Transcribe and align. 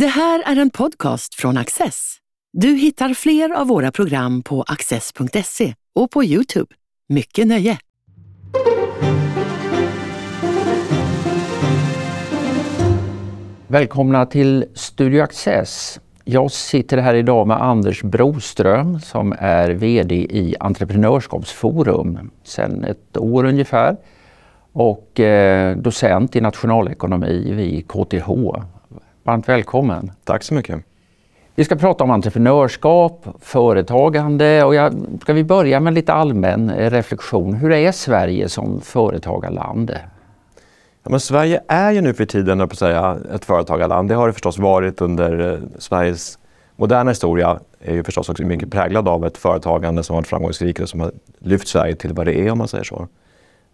Det 0.00 0.06
här 0.06 0.42
är 0.46 0.56
en 0.56 0.70
podcast 0.70 1.34
från 1.34 1.56
Access. 1.56 2.16
Du 2.52 2.68
hittar 2.68 3.14
fler 3.14 3.50
av 3.50 3.66
våra 3.66 3.92
program 3.92 4.42
på 4.42 4.62
access.se 4.62 5.74
och 5.94 6.10
på 6.10 6.24
Youtube. 6.24 6.74
Mycket 7.08 7.46
nöje! 7.46 7.78
Välkomna 13.66 14.26
till 14.26 14.64
Studio 14.74 15.22
Access. 15.22 16.00
Jag 16.24 16.50
sitter 16.50 16.98
här 16.98 17.14
idag 17.14 17.46
med 17.46 17.62
Anders 17.62 18.02
Broström 18.02 19.00
som 19.00 19.34
är 19.38 19.70
VD 19.70 20.14
i 20.14 20.56
Entreprenörskapsforum 20.60 22.30
sedan 22.42 22.84
ett 22.84 23.16
år 23.16 23.44
ungefär 23.44 23.96
och 24.72 25.20
eh, 25.20 25.76
docent 25.76 26.36
i 26.36 26.40
nationalekonomi 26.40 27.52
vid 27.52 27.88
KTH. 27.88 28.28
Varmt 29.26 29.48
välkommen! 29.48 30.12
Tack 30.24 30.42
så 30.42 30.54
mycket! 30.54 30.84
Vi 31.54 31.64
ska 31.64 31.76
prata 31.76 32.04
om 32.04 32.10
entreprenörskap, 32.10 33.26
företagande 33.40 34.64
och 34.64 34.74
jag, 34.74 34.94
ska 35.22 35.32
vi 35.32 35.44
börja 35.44 35.80
med 35.80 35.94
lite 35.94 36.12
allmän 36.12 36.70
eh, 36.70 36.90
reflektion. 36.90 37.54
Hur 37.54 37.72
är 37.72 37.92
Sverige 37.92 38.48
som 38.48 38.80
företagarland? 38.80 39.96
Ja, 41.02 41.10
men 41.10 41.20
Sverige 41.20 41.60
är 41.68 41.92
ju 41.92 42.00
nu 42.00 42.14
för 42.14 42.24
tiden 42.24 42.68
på 42.68 42.76
säga, 42.76 43.18
ett 43.34 43.44
företagarland. 43.44 44.08
Det 44.08 44.14
har 44.14 44.26
det 44.26 44.32
förstås 44.32 44.58
varit 44.58 45.00
under 45.00 45.52
eh, 45.52 45.58
Sveriges 45.78 46.38
moderna 46.76 47.10
historia. 47.10 47.60
är 47.80 47.94
ju 47.94 48.04
förstås 48.04 48.28
också 48.28 48.42
mycket 48.42 48.70
präglad 48.70 49.08
av 49.08 49.26
ett 49.26 49.38
företagande 49.38 50.02
som 50.02 50.16
varit 50.16 50.26
framgångsrikt 50.26 50.80
och 50.80 50.88
som 50.88 51.00
har 51.00 51.12
lyft 51.38 51.68
Sverige 51.68 51.94
till 51.94 52.12
vad 52.12 52.26
det 52.26 52.38
är 52.38 52.50
om 52.50 52.58
man 52.58 52.68
säger 52.68 52.84
så. 52.84 53.08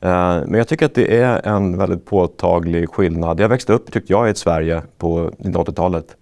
Eh, 0.02 0.40
men 0.46 0.54
jag 0.54 0.68
tycker 0.68 0.86
att 0.86 0.94
det 0.94 1.16
är 1.20 1.46
en 1.46 1.78
väldigt 1.78 2.04
påtaglig 2.04 2.88
skillnad. 2.88 3.40
Jag 3.40 3.48
växte 3.48 3.72
upp, 3.72 3.92
tyckte 3.92 4.12
jag, 4.12 4.26
i 4.26 4.30
ett 4.30 4.38
Sverige 4.38 4.82
på 4.98 5.30
1980-talet 5.30 6.16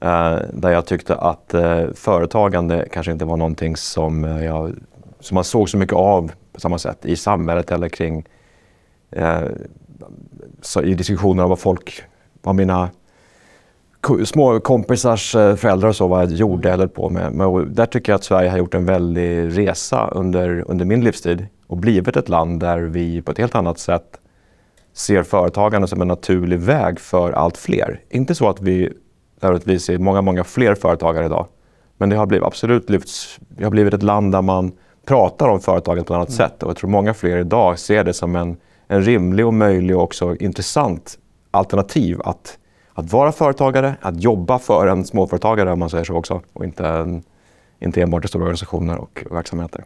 eh, 0.00 0.38
där 0.52 0.70
jag 0.70 0.86
tyckte 0.86 1.14
att 1.14 1.54
eh, 1.54 1.84
företagande 1.94 2.88
kanske 2.92 3.12
inte 3.12 3.24
var 3.24 3.36
någonting 3.36 3.76
som, 3.76 4.24
jag, 4.24 4.74
som 5.20 5.34
man 5.34 5.44
såg 5.44 5.70
så 5.70 5.76
mycket 5.76 5.96
av 5.96 6.32
på 6.52 6.60
samma 6.60 6.78
sätt 6.78 7.06
i 7.06 7.16
samhället 7.16 7.70
eller 7.72 7.88
kring 7.88 8.24
i 10.82 10.94
diskussioner 10.94 11.42
om 11.42 11.48
vad 11.48 11.58
folk, 11.58 12.02
vad 12.42 12.54
mina 12.54 12.90
små 14.24 14.60
kompisars 14.60 15.32
föräldrar 15.32 15.88
och 15.88 15.96
så 15.96 16.06
vad 16.06 16.22
jag 16.22 16.32
gjorde 16.32 16.72
eller 16.72 16.86
på 16.86 17.10
med. 17.10 17.32
Men 17.32 17.74
där 17.74 17.86
tycker 17.86 18.12
jag 18.12 18.16
att 18.16 18.24
Sverige 18.24 18.50
har 18.50 18.58
gjort 18.58 18.74
en 18.74 18.86
väldig 18.86 19.58
resa 19.58 20.08
under, 20.12 20.64
under 20.70 20.84
min 20.84 21.04
livstid 21.04 21.46
och 21.66 21.76
blivit 21.76 22.16
ett 22.16 22.28
land 22.28 22.60
där 22.60 22.78
vi 22.78 23.22
på 23.22 23.32
ett 23.32 23.38
helt 23.38 23.54
annat 23.54 23.78
sätt 23.78 24.20
ser 24.92 25.22
företagande 25.22 25.88
som 25.88 26.02
en 26.02 26.08
naturlig 26.08 26.58
väg 26.58 27.00
för 27.00 27.32
allt 27.32 27.56
fler. 27.56 28.00
Inte 28.10 28.34
så 28.34 28.48
att 28.48 28.60
vi 28.60 28.92
vi 29.64 29.78
ser 29.78 29.98
många, 29.98 30.22
många 30.22 30.44
fler 30.44 30.74
företagare 30.74 31.26
idag. 31.26 31.46
Men 31.96 32.08
det 32.08 32.16
har 32.16 32.26
blivit, 32.26 32.46
absolut 32.46 32.90
lyfts, 32.90 33.38
vi 33.48 33.64
har 33.64 33.70
blivit 33.70 33.94
ett 33.94 34.02
land 34.02 34.32
där 34.32 34.42
man 34.42 34.72
pratar 35.06 35.48
om 35.48 35.60
företaget 35.60 36.06
på 36.06 36.12
ett 36.12 36.16
annat 36.16 36.28
mm. 36.28 36.36
sätt. 36.36 36.62
Och 36.62 36.68
jag 36.68 36.76
tror 36.76 36.90
många 36.90 37.14
fler 37.14 37.36
idag 37.36 37.78
ser 37.78 38.04
det 38.04 38.12
som 38.12 38.36
en, 38.36 38.56
en 38.88 39.02
rimlig 39.02 39.46
och 39.46 39.54
möjlig 39.54 39.96
och 39.96 40.02
också 40.02 40.36
intressant 40.36 41.18
alternativ 41.50 42.20
att, 42.24 42.58
att 42.92 43.12
vara 43.12 43.32
företagare, 43.32 43.96
att 44.00 44.22
jobba 44.22 44.58
för 44.58 44.86
en 44.86 45.04
småföretagare 45.04 45.72
om 45.72 45.78
man 45.78 45.90
säger 45.90 46.04
så 46.04 46.14
också. 46.14 46.40
Och 46.52 46.64
inte, 46.64 46.86
en, 46.86 47.22
inte 47.80 48.02
enbart 48.02 48.24
i 48.24 48.28
stora 48.28 48.42
organisationer 48.42 48.98
och 48.98 49.24
verksamheter. 49.30 49.84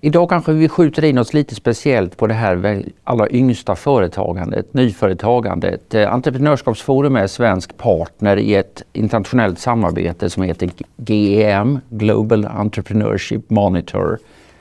Idag 0.00 0.28
kanske 0.28 0.52
vi 0.52 0.68
skjuter 0.68 1.04
in 1.04 1.18
oss 1.18 1.34
lite 1.34 1.54
speciellt 1.54 2.16
på 2.16 2.26
det 2.26 2.34
här 2.34 2.84
allra 3.04 3.30
yngsta 3.30 3.76
företagandet, 3.76 4.74
nyföretagandet. 4.74 5.94
Eh, 5.94 6.12
Entreprenörskapsforum 6.12 7.16
är 7.16 7.26
svensk 7.26 7.76
partner 7.76 8.36
i 8.36 8.54
ett 8.54 8.82
internationellt 8.92 9.58
samarbete 9.58 10.30
som 10.30 10.42
heter 10.42 10.70
GEM, 10.96 11.80
Global 11.88 12.46
Entrepreneurship 12.46 13.50
Monitor, 13.50 14.18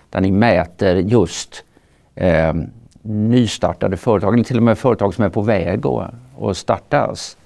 där 0.10 0.22
ni 0.22 0.32
mäter 0.32 0.96
just 0.96 1.64
eh, 2.16 2.54
nystartade 3.02 3.98
företag, 3.98 4.34
eller 4.34 4.44
till 4.44 4.58
och 4.58 4.64
med 4.64 4.78
företag 4.78 5.14
som 5.14 5.24
är 5.24 5.30
på 5.30 5.42
väg 5.42 5.86
att, 5.86 6.14
att 6.42 6.58
startas. 6.58 7.38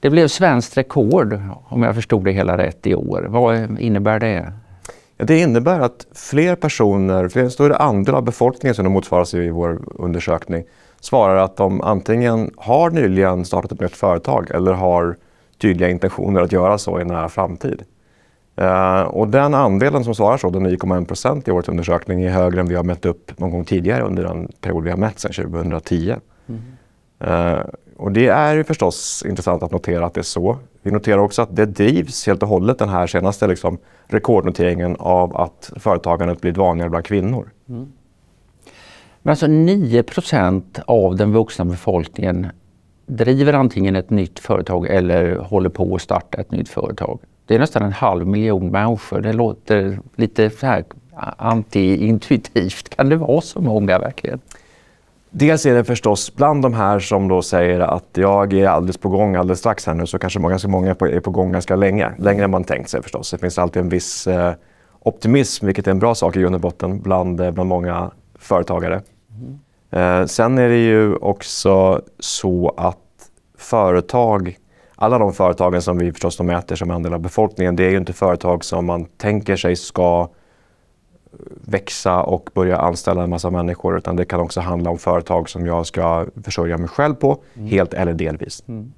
Det 0.00 0.10
blev 0.10 0.28
svenskt 0.28 0.76
rekord, 0.76 1.40
om 1.68 1.82
jag 1.82 1.94
förstod 1.94 2.24
det 2.24 2.32
hela 2.32 2.58
rätt, 2.58 2.86
i 2.86 2.94
år. 2.94 3.26
Vad 3.28 3.80
innebär 3.80 4.20
det? 4.20 4.52
Det 5.22 5.38
innebär 5.38 5.80
att 5.80 6.06
fler 6.14 6.56
personer, 6.56 7.28
fler, 7.28 7.42
en 7.42 7.50
större 7.50 7.76
andel 7.76 8.14
av 8.14 8.22
befolkningen 8.22 8.74
som 8.74 8.84
det 8.84 8.90
motsvaras 8.90 9.34
i 9.34 9.50
vår 9.50 9.80
undersökning 9.94 10.64
svarar 11.00 11.36
att 11.36 11.56
de 11.56 11.80
antingen 11.80 12.50
har 12.56 12.90
nyligen 12.90 13.44
startat 13.44 13.72
ett 13.72 13.80
nytt 13.80 13.96
företag 13.96 14.50
eller 14.50 14.72
har 14.72 15.16
tydliga 15.58 15.88
intentioner 15.88 16.40
att 16.40 16.52
göra 16.52 16.78
så 16.78 17.00
i 17.00 17.04
nära 17.04 17.28
framtid. 17.28 17.82
Uh, 18.60 19.00
och 19.00 19.28
den 19.28 19.54
andelen 19.54 20.04
som 20.04 20.14
svarar 20.14 20.36
så, 20.36 20.50
den 20.50 20.66
9,1 20.66 21.04
procent 21.04 21.48
i 21.48 21.50
årets 21.50 21.68
undersökning, 21.68 22.22
är 22.22 22.30
högre 22.30 22.60
än 22.60 22.68
vi 22.68 22.74
har 22.74 22.82
mätt 22.82 23.04
upp 23.04 23.38
någon 23.38 23.50
gång 23.50 23.64
tidigare 23.64 24.02
under 24.02 24.24
den 24.24 24.48
period 24.60 24.84
vi 24.84 24.90
har 24.90 24.96
mätt 24.96 25.18
sedan 25.18 25.32
2010. 25.32 26.14
Mm. 26.46 26.60
Uh, 27.24 27.64
och 28.00 28.12
det 28.12 28.26
är 28.26 28.56
ju 28.56 28.64
förstås 28.64 29.24
intressant 29.28 29.62
att 29.62 29.72
notera 29.72 30.06
att 30.06 30.14
det 30.14 30.20
är 30.20 30.22
så. 30.22 30.58
Vi 30.82 30.90
noterar 30.90 31.18
också 31.18 31.42
att 31.42 31.56
det 31.56 31.66
drivs 31.66 32.26
helt 32.26 32.42
och 32.42 32.48
hållet 32.48 32.78
den 32.78 32.88
här 32.88 33.06
senaste 33.06 33.46
liksom, 33.46 33.78
rekordnoteringen 34.06 34.96
av 34.98 35.36
att 35.36 35.72
företagandet 35.76 36.40
blivit 36.40 36.56
vanligare 36.56 36.90
bland 36.90 37.04
kvinnor. 37.04 37.50
Mm. 37.68 37.92
Men 39.22 39.30
alltså 39.30 39.46
9% 39.46 40.80
av 40.86 41.16
den 41.16 41.32
vuxna 41.32 41.64
befolkningen 41.64 42.46
driver 43.06 43.52
antingen 43.52 43.96
ett 43.96 44.10
nytt 44.10 44.38
företag 44.38 44.86
eller 44.86 45.36
håller 45.36 45.70
på 45.70 45.94
att 45.94 46.02
starta 46.02 46.38
ett 46.38 46.50
nytt 46.50 46.68
företag. 46.68 47.20
Det 47.46 47.54
är 47.54 47.58
nästan 47.58 47.82
en 47.82 47.92
halv 47.92 48.26
miljon 48.26 48.70
människor. 48.70 49.20
Det 49.20 49.32
låter 49.32 49.98
lite 50.14 50.44
antiintuitivt. 50.44 50.94
anti-intuitivt. 51.38 52.88
Kan 52.96 53.08
det 53.08 53.16
vara 53.16 53.40
så 53.40 53.60
många 53.60 53.98
verkligen? 53.98 54.40
Dels 55.30 55.66
är 55.66 55.74
det 55.74 55.84
förstås 55.84 56.34
bland 56.34 56.62
de 56.62 56.74
här 56.74 56.98
som 56.98 57.28
då 57.28 57.42
säger 57.42 57.80
att 57.80 58.08
jag 58.14 58.52
är 58.52 58.68
alldeles 58.68 58.98
på 58.98 59.08
gång 59.08 59.36
alldeles 59.36 59.58
strax 59.58 59.86
här 59.86 59.94
nu 59.94 60.06
så 60.06 60.18
kanske 60.18 60.40
ganska 60.40 60.68
många 60.68 60.90
är 60.90 61.20
på 61.20 61.30
gång 61.30 61.52
ganska 61.52 61.76
länge. 61.76 62.10
Längre 62.18 62.44
än 62.44 62.50
man 62.50 62.64
tänkt 62.64 62.90
sig 62.90 63.02
förstås. 63.02 63.30
Det 63.30 63.38
finns 63.38 63.58
alltid 63.58 63.82
en 63.82 63.88
viss 63.88 64.26
eh, 64.26 64.52
optimism, 65.00 65.66
vilket 65.66 65.86
är 65.86 65.90
en 65.90 65.98
bra 65.98 66.14
sak 66.14 66.36
i 66.36 66.40
grund 66.40 66.54
och 66.54 66.60
botten 66.60 67.00
bland, 67.00 67.40
eh, 67.40 67.50
bland 67.50 67.68
många 67.68 68.10
företagare. 68.38 69.02
Mm. 69.30 70.20
Eh, 70.20 70.26
sen 70.26 70.58
är 70.58 70.68
det 70.68 70.84
ju 70.84 71.14
också 71.14 72.02
så 72.18 72.74
att 72.76 72.96
företag, 73.58 74.56
alla 74.94 75.18
de 75.18 75.32
företagen 75.32 75.82
som 75.82 75.98
vi 75.98 76.12
förstås 76.12 76.40
mäter 76.40 76.76
som 76.76 76.90
andel 76.90 77.14
av 77.14 77.20
befolkningen, 77.20 77.76
det 77.76 77.84
är 77.84 77.90
ju 77.90 77.96
inte 77.96 78.12
företag 78.12 78.64
som 78.64 78.86
man 78.86 79.04
tänker 79.04 79.56
sig 79.56 79.76
ska 79.76 80.28
växa 81.64 82.22
och 82.22 82.50
börja 82.54 82.76
anställa 82.76 83.22
en 83.22 83.30
massa 83.30 83.50
människor 83.50 83.98
utan 83.98 84.16
det 84.16 84.24
kan 84.24 84.40
också 84.40 84.60
handla 84.60 84.90
om 84.90 84.98
företag 84.98 85.48
som 85.48 85.66
jag 85.66 85.86
ska 85.86 86.26
försörja 86.44 86.78
mig 86.78 86.88
själv 86.88 87.14
på, 87.14 87.38
mm. 87.54 87.68
helt 87.68 87.94
eller 87.94 88.12
delvis. 88.12 88.62
Mm. 88.68 88.92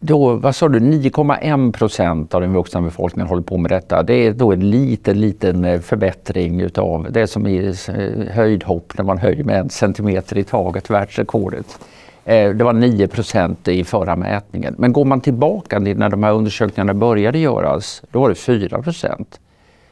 Då, 0.00 0.34
vad 0.34 0.56
sa 0.56 0.68
du, 0.68 0.78
9,1 0.78 1.72
procent 1.72 2.34
av 2.34 2.40
den 2.40 2.52
vuxna 2.52 2.82
befolkningen 2.82 3.28
håller 3.28 3.42
på 3.42 3.56
med 3.56 3.70
detta. 3.70 4.02
Det 4.02 4.14
är 4.14 4.32
då 4.32 4.52
en 4.52 4.70
liten, 4.70 5.20
liten 5.20 5.64
eh, 5.64 5.80
förbättring 5.80 6.60
utav 6.60 7.06
det 7.10 7.26
som 7.26 7.46
är 7.46 7.90
eh, 7.90 8.34
höjdhopp 8.34 8.92
när 8.98 9.04
man 9.04 9.18
höjer 9.18 9.44
med 9.44 9.60
en 9.60 9.70
centimeter 9.70 10.38
i 10.38 10.44
taget, 10.44 10.90
världsrekordet. 10.90 11.78
Eh, 12.24 12.50
det 12.50 12.64
var 12.64 12.72
9 12.72 13.08
procent 13.08 13.68
i 13.68 13.84
förra 13.84 14.16
mätningen. 14.16 14.74
Men 14.78 14.92
går 14.92 15.04
man 15.04 15.20
tillbaka 15.20 15.80
till 15.80 15.98
när 15.98 16.08
de 16.08 16.22
här 16.22 16.32
undersökningarna 16.32 16.94
började 16.94 17.38
göras, 17.38 18.02
då 18.10 18.20
var 18.20 18.28
det 18.28 18.34
4 18.34 18.82
procent. 18.82 19.40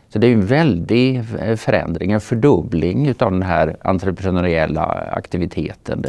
Så 0.08 0.18
det 0.18 0.26
är 0.26 0.32
en 0.32 0.46
väldig 0.46 1.24
förändring, 1.56 2.12
en 2.12 2.20
fördubbling 2.20 3.08
av 3.08 3.32
den 3.32 3.42
här 3.42 3.76
entreprenöriella 3.80 4.82
aktiviteten. 5.12 6.04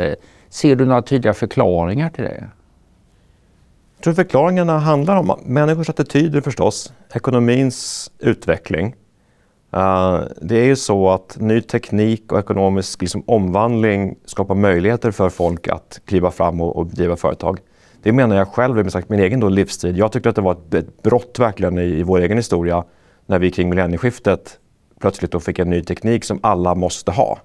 Ser 0.49 0.75
du 0.75 0.85
några 0.85 1.01
tydliga 1.01 1.33
förklaringar 1.33 2.09
till 2.09 2.23
det? 2.23 2.49
Jag 3.97 4.03
tror 4.03 4.13
förklaringarna 4.13 4.79
handlar 4.79 5.17
om 5.17 5.39
människors 5.45 5.89
attityder 5.89 6.41
förstås, 6.41 6.93
ekonomins 7.13 8.11
utveckling. 8.19 8.95
Uh, 9.75 10.21
det 10.41 10.55
är 10.57 10.65
ju 10.65 10.75
så 10.75 11.09
att 11.09 11.37
ny 11.39 11.61
teknik 11.61 12.31
och 12.31 12.39
ekonomisk 12.39 13.01
liksom, 13.01 13.23
omvandling 13.27 14.17
skapar 14.25 14.55
möjligheter 14.55 15.11
för 15.11 15.29
folk 15.29 15.67
att 15.67 16.01
kliva 16.05 16.31
fram 16.31 16.61
och, 16.61 16.75
och 16.75 16.87
driva 16.87 17.15
företag. 17.15 17.59
Det 18.03 18.11
menar 18.11 18.35
jag 18.35 18.47
själv 18.47 18.79
i 18.79 19.01
min 19.07 19.19
egen 19.19 19.39
då 19.39 19.49
livstid. 19.49 19.97
Jag 19.97 20.11
tyckte 20.11 20.29
att 20.29 20.35
det 20.35 20.41
var 20.41 20.51
ett, 20.51 20.73
ett 20.73 21.03
brott 21.03 21.39
verkligen 21.39 21.77
i, 21.77 21.83
i 21.83 22.03
vår 22.03 22.19
egen 22.19 22.37
historia 22.37 22.83
när 23.27 23.39
vi 23.39 23.51
kring 23.51 23.69
millennieskiftet 23.69 24.59
plötsligt 24.99 25.31
då 25.31 25.39
fick 25.39 25.59
en 25.59 25.69
ny 25.69 25.83
teknik 25.83 26.23
som 26.23 26.39
alla 26.43 26.75
måste 26.75 27.11
ha. 27.11 27.39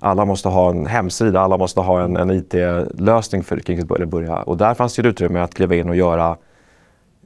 Alla 0.00 0.24
måste 0.24 0.48
ha 0.48 0.70
en 0.70 0.86
hemsida, 0.86 1.40
alla 1.40 1.56
måste 1.56 1.80
ha 1.80 2.02
en, 2.02 2.16
en 2.16 2.30
IT-lösning 2.30 3.42
för 3.42 3.58
kring 3.58 3.78
sitt 3.78 3.86
börja. 3.86 4.36
Och 4.36 4.56
där 4.56 4.74
fanns 4.74 4.96
det 4.96 5.02
ett 5.02 5.06
utrymme 5.06 5.40
att 5.40 5.54
kliva 5.54 5.74
in 5.74 5.88
och 5.88 5.96
göra 5.96 6.36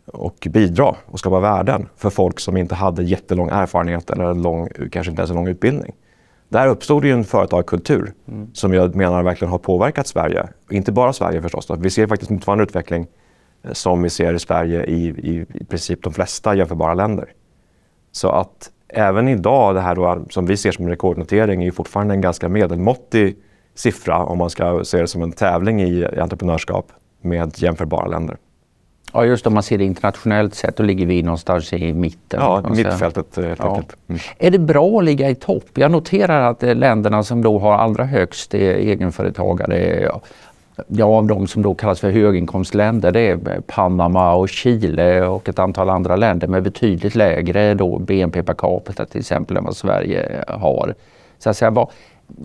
och 0.07 0.49
bidra 0.51 0.97
och 1.07 1.19
skapa 1.19 1.41
värden 1.41 1.89
för 1.97 2.11
folk 2.11 2.41
som 2.41 2.57
inte 2.57 2.75
hade 2.75 3.03
jättelång 3.03 3.49
erfarenhet 3.49 4.11
eller 4.11 4.35
lång, 4.35 4.69
kanske 4.93 5.11
inte 5.11 5.21
ens 5.23 5.31
en 5.31 5.37
lång 5.37 5.49
utbildning. 5.49 5.93
Där 6.49 6.67
uppstod 6.67 7.05
ju 7.05 7.13
en 7.13 7.25
företagskultur 7.25 8.13
mm. 8.29 8.55
som 8.55 8.75
jag 8.75 8.95
menar 8.95 9.23
verkligen 9.23 9.51
har 9.51 9.59
påverkat 9.59 10.07
Sverige. 10.07 10.49
Inte 10.71 10.93
bara 10.93 11.13
Sverige 11.13 11.43
förstås. 11.43 11.67
Då. 11.67 11.75
Vi 11.75 11.91
ser 11.91 12.07
faktiskt 12.07 12.31
motsvarande 12.31 12.65
utveckling 12.65 13.07
eh, 13.63 13.73
som 13.73 14.03
vi 14.03 14.11
ser 14.11 14.35
i 14.35 14.39
Sverige 14.39 14.85
i, 14.85 15.07
i, 15.09 15.47
i 15.55 15.65
princip 15.65 16.03
de 16.03 16.13
flesta 16.13 16.55
jämförbara 16.55 16.95
länder. 16.95 17.33
Så 18.13 18.29
att 18.29 18.71
även 18.89 19.29
idag, 19.29 19.75
det 19.75 19.81
här 19.81 19.95
då, 19.95 20.25
som 20.31 20.47
vi 20.47 20.57
ser 20.57 20.73
som 20.73 20.89
rekordnotering, 20.89 21.65
är 21.65 21.71
fortfarande 21.71 22.15
en 22.15 22.21
ganska 22.21 22.49
medelmåttig 22.49 23.37
siffra 23.75 24.25
om 24.25 24.39
man 24.39 24.51
ska 24.51 24.85
se 24.85 25.01
det 25.01 25.07
som 25.07 25.23
en 25.23 25.33
tävling 25.33 25.83
i, 25.83 26.09
i 26.17 26.21
entreprenörskap 26.21 26.93
med 27.21 27.53
jämförbara 27.59 28.07
länder. 28.07 28.37
Ja, 29.13 29.25
just 29.25 29.47
om 29.47 29.55
man 29.55 29.63
ser 29.63 29.79
det 29.79 29.85
internationellt 29.85 30.55
sett, 30.55 30.77
då 30.77 30.83
ligger 30.83 31.07
vi 31.07 31.23
någonstans 31.23 31.73
i 31.73 31.93
mitten. 31.93 32.41
Ja, 32.41 32.65
mittfältet 32.71 33.37
helt 33.37 33.59
ja. 33.59 33.77
enkelt. 33.77 33.97
Mm. 34.09 34.21
Är 34.39 34.51
det 34.51 34.59
bra 34.59 34.99
att 34.99 35.05
ligga 35.05 35.31
i 35.31 35.35
topp? 35.35 35.69
Jag 35.75 35.91
noterar 35.91 36.51
att 36.51 36.63
länderna 36.63 37.23
som 37.23 37.43
då 37.43 37.59
har 37.59 37.73
allra 37.73 38.05
högst 38.05 38.55
egenföretagare 38.55 40.11
Ja, 40.89 41.05
av 41.05 41.27
de 41.27 41.47
som 41.47 41.63
då 41.63 41.75
kallas 41.75 42.01
för 42.01 42.11
höginkomstländer 42.11 43.13
det 43.13 43.21
är 43.21 43.61
Panama 43.67 44.35
och 44.35 44.49
Chile 44.49 45.27
och 45.27 45.49
ett 45.49 45.59
antal 45.59 45.91
andra 45.91 46.17
länder 46.17 46.49
med 46.49 46.63
betydligt 46.63 47.15
lägre 47.15 47.75
då 47.75 47.99
BNP 47.99 48.43
per 48.43 48.55
capita 48.55 49.05
till 49.07 49.21
exempel 49.21 49.57
än 49.57 49.65
vad 49.65 49.77
Sverige 49.77 50.45
har. 50.49 50.95
Så 51.39 51.51
att 51.51 51.57
säga, 51.57 51.71
vad, 51.71 51.91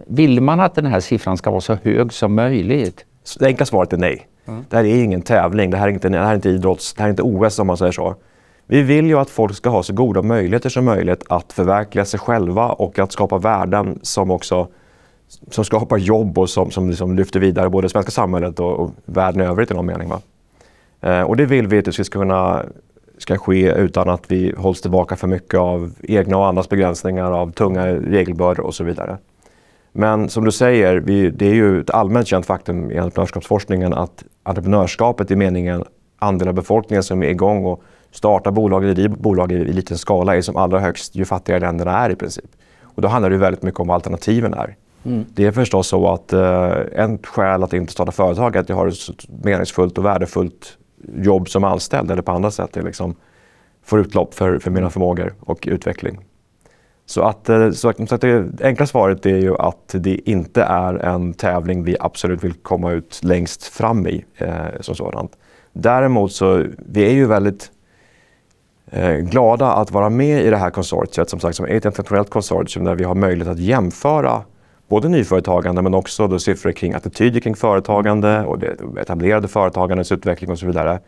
vill 0.07 0.41
man 0.41 0.59
att 0.59 0.75
den 0.75 0.85
här 0.85 0.99
siffran 0.99 1.37
ska 1.37 1.51
vara 1.51 1.61
så 1.61 1.77
hög 1.83 2.13
som 2.13 2.35
möjligt? 2.35 3.05
Det 3.39 3.45
enkla 3.45 3.65
svaret 3.65 3.93
är 3.93 3.97
nej. 3.97 4.27
Mm. 4.47 4.65
Det 4.69 4.77
här 4.77 4.83
är 4.83 5.03
ingen 5.03 5.21
tävling, 5.21 5.69
det 5.71 5.77
här 5.77 5.87
är 5.87 5.91
inte, 5.91 6.09
det 6.09 6.17
här 6.17 6.31
är 6.31 6.35
inte 6.35 6.49
idrotts, 6.49 6.93
det 6.93 7.01
här 7.01 7.07
är 7.07 7.09
inte 7.09 7.23
OS 7.23 7.59
om 7.59 7.67
man 7.67 7.77
säger 7.77 7.91
så. 7.91 8.15
Vi 8.67 8.81
vill 8.81 9.07
ju 9.07 9.19
att 9.19 9.29
folk 9.29 9.55
ska 9.55 9.69
ha 9.69 9.83
så 9.83 9.93
goda 9.93 10.21
möjligheter 10.21 10.69
som 10.69 10.85
möjligt 10.85 11.23
att 11.29 11.53
förverkliga 11.53 12.05
sig 12.05 12.19
själva 12.19 12.69
och 12.69 12.99
att 12.99 13.11
skapa 13.11 13.37
värden 13.37 13.99
som 14.01 14.31
också 14.31 14.67
som 15.27 15.66
skapar 15.66 15.98
jobb 15.98 16.38
och 16.38 16.50
som, 16.50 16.72
som 16.72 16.89
liksom 16.89 17.16
lyfter 17.16 17.39
vidare 17.39 17.69
både 17.69 17.86
det 17.86 17.89
svenska 17.89 18.12
samhället 18.12 18.60
och, 18.60 18.80
och 18.80 18.92
världen 19.06 19.42
i 19.42 19.45
övrigt 19.45 19.72
i 19.72 19.74
någon 19.74 19.86
mening. 19.86 20.10
Va? 20.10 20.22
Eh, 21.01 21.22
och 21.22 21.38
det 21.38 21.45
vill 21.45 21.68
vi 21.68 21.80
att 21.80 21.86
det 21.86 21.92
ska 21.92 22.04
kunna 22.04 22.66
ska 23.18 23.38
ske 23.38 23.72
utan 23.72 24.10
att 24.10 24.31
vi 24.31 24.54
hålls 24.57 24.81
tillbaka 24.81 25.16
för 25.16 25.27
mycket 25.27 25.60
av 25.60 25.94
egna 26.04 26.38
och 26.38 26.48
andras 26.48 26.69
begränsningar, 26.69 27.31
av 27.31 27.51
tunga 27.51 27.88
regelbördor 27.88 28.66
och 28.66 28.75
så 28.75 28.83
vidare. 28.83 29.18
Men 29.92 30.30
som 30.30 30.45
du 30.45 30.51
säger, 30.51 30.95
vi, 30.95 31.30
det 31.30 31.45
är 31.45 31.54
ju 31.54 31.81
ett 31.81 31.89
allmänt 31.89 32.28
känt 32.28 32.45
faktum 32.45 32.92
i 32.92 32.98
entreprenörskapsforskningen 32.98 33.94
att 33.94 34.24
entreprenörskapet 34.44 35.31
i 35.31 35.36
meningen 35.36 35.83
andel 36.19 36.48
av 36.48 36.54
befolkningen 36.54 37.04
som 37.04 37.24
är 37.24 37.28
igång 37.28 37.66
och 37.66 37.83
startar 38.12 38.51
bolag 38.51 38.83
eller 38.83 38.94
driver 38.94 39.16
bolag 39.16 39.51
i, 39.51 39.56
i 39.56 39.74
liten 39.74 39.98
skala 39.98 40.36
är 40.36 40.42
som 40.42 40.56
allra 40.56 40.80
högst 40.80 41.16
ju 41.16 41.25
fattigare 41.25 41.60
länderna 41.60 41.98
är 41.98 42.10
i 42.10 42.16
princip. 42.16 42.50
Och 42.81 43.01
då 43.01 43.07
handlar 43.07 43.30
det 43.30 43.38
väldigt 43.38 43.63
mycket 43.63 43.80
om 43.80 43.88
vad 43.88 43.95
alternativen 43.95 44.54
är. 44.54 44.75
Mm. 45.06 45.25
Det 45.34 45.46
är 45.46 45.52
förstås 45.52 45.88
så 45.88 46.07
att 46.07 46.34
eh, 46.34 46.74
en 46.94 47.18
skäl 47.18 47.63
att 47.63 47.74
inte 47.74 47.92
starta 47.92 48.12
företag 48.12 48.56
är 48.56 48.60
att 48.60 48.69
jag 48.69 48.75
har 48.75 48.88
ett 48.88 49.44
meningsfullt 49.44 49.98
och 49.98 50.06
värdefullt 50.06 50.78
jobb 51.18 51.50
som 51.50 51.63
anställd 51.63 52.12
eller 52.12 52.22
på 52.22 52.31
andra 52.31 52.52
sätt 52.52 52.69
jag 52.74 52.86
liksom 52.86 53.16
får 53.84 54.00
utlopp 54.00 54.34
för, 54.34 54.60
för 54.60 54.72
mina 54.72 54.90
förmågor 54.90 55.34
och 55.40 55.68
utveckling. 55.68 56.19
Så, 57.06 57.22
att, 57.22 57.50
eh, 57.50 57.72
så, 57.72 57.94
så 58.07 58.16
att 58.16 58.22
det 58.22 58.62
enkla 58.62 58.86
svaret 58.86 59.25
är 59.25 59.38
ju 59.38 59.56
att 59.56 59.96
det 60.00 60.30
inte 60.30 60.63
är 60.63 60.94
en 60.94 61.34
tävling 61.34 61.84
vi 61.84 61.98
absolut 62.00 62.44
vill 62.44 62.54
komma 62.54 62.92
ut 62.92 63.19
längst 63.24 63.63
fram 63.63 64.07
i 64.07 64.25
eh, 64.38 64.66
som 64.80 64.96
sådant. 64.96 65.31
Däremot 65.74 66.31
så 66.31 66.63
vi 66.78 67.06
är 67.06 67.12
ju 67.12 67.25
väldigt 67.25 67.72
eh, 68.92 69.16
glada 69.16 69.74
att 69.74 69.92
vara 69.92 70.10
med 70.10 70.46
i 70.46 70.50
det 70.50 70.57
här 70.57 70.69
konsortiet 70.69 71.30
som 71.30 71.40
sagt 71.40 71.56
som 71.56 71.66
är 71.66 71.69
ett 71.69 71.86
internationellt 71.86 72.30
konsortium 72.30 72.86
där 72.86 72.96
vi 72.96 73.04
har 73.04 73.16
möjlighet 73.16 73.52
att 73.52 73.60
jämföra 73.60 74.44
både 74.87 75.09
nyföretagande 75.09 75.81
men 75.81 75.93
också 75.93 76.27
då 76.27 76.39
siffror 76.39 76.71
kring 76.71 76.93
attityder 76.93 77.39
kring 77.39 77.55
företagande 77.55 78.45
och 78.45 78.59
det 78.59 78.75
etablerade 79.01 79.47
företagandets 79.47 80.11
utveckling 80.11 80.51
och 80.51 80.59
så 80.59 80.65
vidare. 80.65 80.99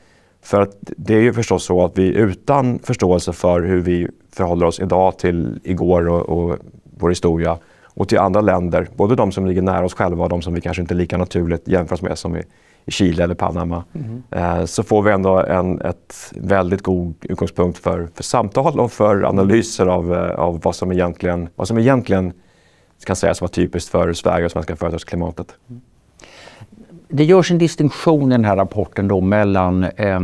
För 0.42 0.62
att 0.62 0.78
det 0.80 1.16
är 1.16 1.20
ju 1.20 1.34
förstås 1.34 1.64
så 1.64 1.86
att 1.86 1.98
vi 1.98 2.16
utan 2.16 2.80
förståelse 2.80 3.34
för 3.34 3.62
hur 3.62 3.82
vi 3.82 4.08
förhåller 4.32 4.66
oss 4.66 4.80
idag 4.80 5.18
till 5.18 5.60
igår 5.64 6.10
och, 6.10 6.30
och 6.30 6.58
vår 7.00 7.10
historia 7.10 7.58
och 7.84 8.10
till 8.10 8.18
andra 8.18 8.42
länder, 8.42 8.88
både 8.96 9.16
de 9.16 9.32
som 9.32 9.46
ligger 9.46 9.62
nära 9.62 9.86
oss 9.86 9.94
själva 9.94 10.24
och 10.24 10.30
de 10.30 10.42
som 10.42 10.54
vi 10.54 10.62
kanske 10.62 10.82
inte 10.82 10.94
lika 10.94 11.18
naturligt 11.18 11.68
jämförs 11.68 12.02
med 12.02 12.18
som 12.18 12.38
i, 12.38 12.44
i 12.86 12.92
Chile 12.92 13.24
eller 13.24 13.36
Panama, 13.36 13.84
mm. 13.94 14.24
eh, 14.32 14.66
så 14.66 14.84
får 14.84 15.02
vi 15.02 15.12
ändå 15.12 15.38
en 15.38 15.82
ett 15.82 16.34
väldigt 16.36 16.82
god 16.82 17.14
utgångspunkt 17.22 17.78
för, 17.78 18.08
för 18.16 18.24
samtal 18.24 18.80
och 18.80 18.92
för 18.92 19.24
analyser 19.24 19.86
av, 19.86 20.14
eh, 20.14 20.40
av 20.40 20.62
vad 20.64 20.76
som 20.76 20.92
egentligen, 20.92 21.50
vad 21.56 21.68
som 21.68 21.78
egentligen 21.78 22.34
kan 23.06 23.16
sägas 23.16 23.42
vara 23.42 23.52
typiskt 23.52 23.90
för 23.90 24.14
Sverige 24.14 24.46
och 24.46 24.52
svenska 24.52 24.76
företagsklimatet. 24.76 25.56
Det 27.08 27.24
görs 27.24 27.52
en 27.52 27.58
distinktion 27.58 28.32
i 28.32 28.36
den 28.36 28.46
här 28.46 28.56
rapporten 28.56 29.08
då 29.08 29.22
mellan 29.22 29.84
eh, 29.84 30.20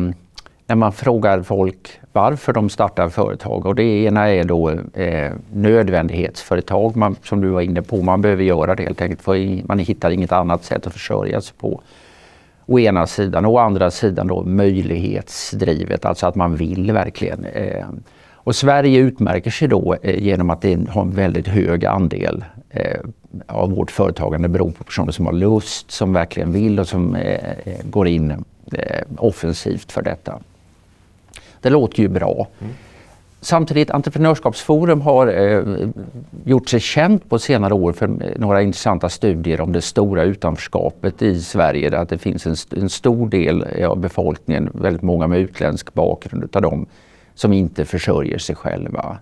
när 0.67 0.75
man 0.75 0.91
frågar 0.91 1.41
folk 1.41 1.99
varför 2.11 2.53
de 2.53 2.69
startar 2.69 3.09
företag 3.09 3.65
och 3.65 3.75
det 3.75 3.83
ena 3.83 4.29
är 4.29 4.43
då 4.43 4.69
eh, 4.93 5.31
nödvändighetsföretag 5.53 6.95
man, 6.95 7.15
som 7.23 7.41
du 7.41 7.49
var 7.49 7.61
inne 7.61 7.81
på. 7.81 8.01
Man 8.01 8.21
behöver 8.21 8.43
göra 8.43 8.75
det 8.75 8.83
helt 8.83 9.01
enkelt 9.01 9.21
för 9.21 9.67
man 9.67 9.79
hittar 9.79 10.11
inget 10.11 10.31
annat 10.31 10.63
sätt 10.63 10.87
att 10.87 10.93
försörja 10.93 11.41
sig 11.41 11.55
på. 11.57 11.81
Å 12.65 12.79
ena 12.79 13.07
sidan 13.07 13.45
och 13.45 13.53
å 13.53 13.57
andra 13.57 13.91
sidan 13.91 14.27
då 14.27 14.43
möjlighetsdrivet, 14.43 16.05
alltså 16.05 16.27
att 16.27 16.35
man 16.35 16.55
vill 16.55 16.91
verkligen. 16.91 17.45
Eh, 17.45 17.85
och 18.33 18.55
Sverige 18.55 18.99
utmärker 18.99 19.51
sig 19.51 19.67
då 19.67 19.95
eh, 20.01 20.23
genom 20.23 20.49
att 20.49 20.61
det 20.61 20.89
har 20.89 21.01
en 21.01 21.11
väldigt 21.11 21.47
hög 21.47 21.85
andel 21.85 22.43
av 23.47 23.71
vårt 23.71 23.91
företagande 23.91 24.47
beror 24.47 24.71
på 24.71 24.83
personer 24.83 25.11
som 25.11 25.25
har 25.25 25.33
lust, 25.33 25.91
som 25.91 26.13
verkligen 26.13 26.51
vill 26.51 26.79
och 26.79 26.87
som 26.87 27.15
eh, 27.15 27.55
går 27.83 28.07
in 28.07 28.31
eh, 28.71 29.01
offensivt 29.17 29.91
för 29.91 30.01
detta. 30.01 30.39
Det 31.61 31.69
låter 31.69 32.01
ju 32.01 32.07
bra. 32.07 32.47
Mm. 32.61 32.73
Samtidigt 33.41 33.91
Entreprenörskapsforum 33.91 35.01
har 35.01 35.27
eh, 35.27 35.87
gjort 36.45 36.69
sig 36.69 36.79
känt 36.79 37.29
på 37.29 37.39
senare 37.39 37.73
år 37.73 37.93
för 37.93 38.35
några 38.39 38.61
intressanta 38.61 39.09
studier 39.09 39.61
om 39.61 39.71
det 39.71 39.81
stora 39.81 40.23
utanförskapet 40.23 41.21
i 41.21 41.41
Sverige. 41.41 41.89
Där 41.89 41.97
att 41.97 42.09
det 42.09 42.17
finns 42.17 42.47
en, 42.47 42.55
en 42.81 42.89
stor 42.89 43.29
del 43.29 43.83
av 43.85 43.97
befolkningen, 43.97 44.69
väldigt 44.73 45.01
många 45.01 45.27
med 45.27 45.39
utländsk 45.39 45.93
bakgrund 45.93 46.43
utav 46.43 46.61
dem, 46.61 46.85
som 47.35 47.53
inte 47.53 47.85
försörjer 47.85 48.37
sig 48.37 48.55
själva. 48.55 49.17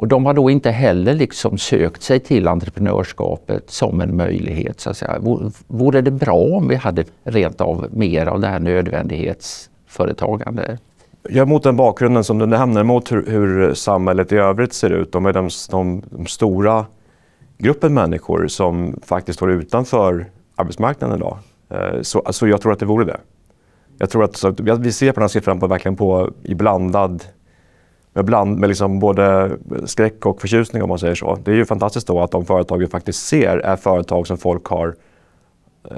Och 0.00 0.08
de 0.08 0.26
har 0.26 0.34
då 0.34 0.50
inte 0.50 0.70
heller 0.70 1.14
liksom 1.14 1.58
sökt 1.58 2.02
sig 2.02 2.20
till 2.20 2.48
entreprenörskapet 2.48 3.70
som 3.70 4.00
en 4.00 4.16
möjlighet. 4.16 4.80
Så 4.80 4.90
att 4.90 4.96
säga. 4.96 5.18
Vore 5.66 6.00
det 6.00 6.10
bra 6.10 6.36
om 6.36 6.68
vi 6.68 6.74
hade 6.74 7.04
rent 7.24 7.60
av 7.60 7.86
mer 7.90 8.26
av 8.26 8.40
det 8.40 8.46
här 8.46 8.60
nödvändighetsföretagande? 8.60 10.78
Ja, 11.28 11.44
mot 11.44 11.62
den 11.62 11.76
bakgrunden 11.76 12.24
som 12.24 12.38
du 12.38 12.46
nämner, 12.46 12.82
mot 12.82 13.12
hur, 13.12 13.26
hur 13.26 13.74
samhället 13.74 14.32
i 14.32 14.36
övrigt 14.36 14.72
ser 14.72 14.90
ut. 14.90 15.12
De 15.12 15.26
är 15.26 15.32
de, 15.32 15.48
de, 15.70 16.02
de 16.10 16.26
stora 16.26 16.86
gruppen 17.58 17.94
människor 17.94 18.46
som 18.46 19.00
faktiskt 19.02 19.38
står 19.38 19.50
utanför 19.50 20.26
arbetsmarknaden 20.56 21.16
idag. 21.16 21.38
Eh, 21.70 22.02
så, 22.02 22.22
så 22.30 22.48
jag 22.48 22.60
tror 22.60 22.72
att 22.72 22.78
det 22.78 22.86
vore 22.86 23.04
det. 23.04 23.20
Jag 23.98 24.10
tror 24.10 24.24
att 24.24 24.36
så, 24.36 24.54
vi 24.78 24.92
ser 24.92 25.12
på 25.12 25.20
den 25.20 25.22
här 25.22 25.28
siffran 25.28 25.60
på, 25.60 25.66
verkligen 25.66 25.96
på, 25.96 26.30
i 26.42 26.54
blandad 26.54 27.24
med, 28.20 28.24
bland, 28.24 28.58
med 28.58 28.68
liksom 28.68 28.98
både 28.98 29.50
skräck 29.84 30.26
och 30.26 30.40
förtjusning 30.40 30.82
om 30.82 30.88
man 30.88 30.98
säger 30.98 31.14
så. 31.14 31.38
Det 31.44 31.50
är 31.50 31.54
ju 31.54 31.64
fantastiskt 31.64 32.06
då 32.06 32.20
att 32.20 32.30
de 32.30 32.44
företag 32.44 32.78
vi 32.78 32.86
faktiskt 32.86 33.26
ser 33.26 33.58
är 33.58 33.76
företag 33.76 34.26
som 34.26 34.38
folk 34.38 34.66
har 34.66 34.94
eh, 35.90 35.96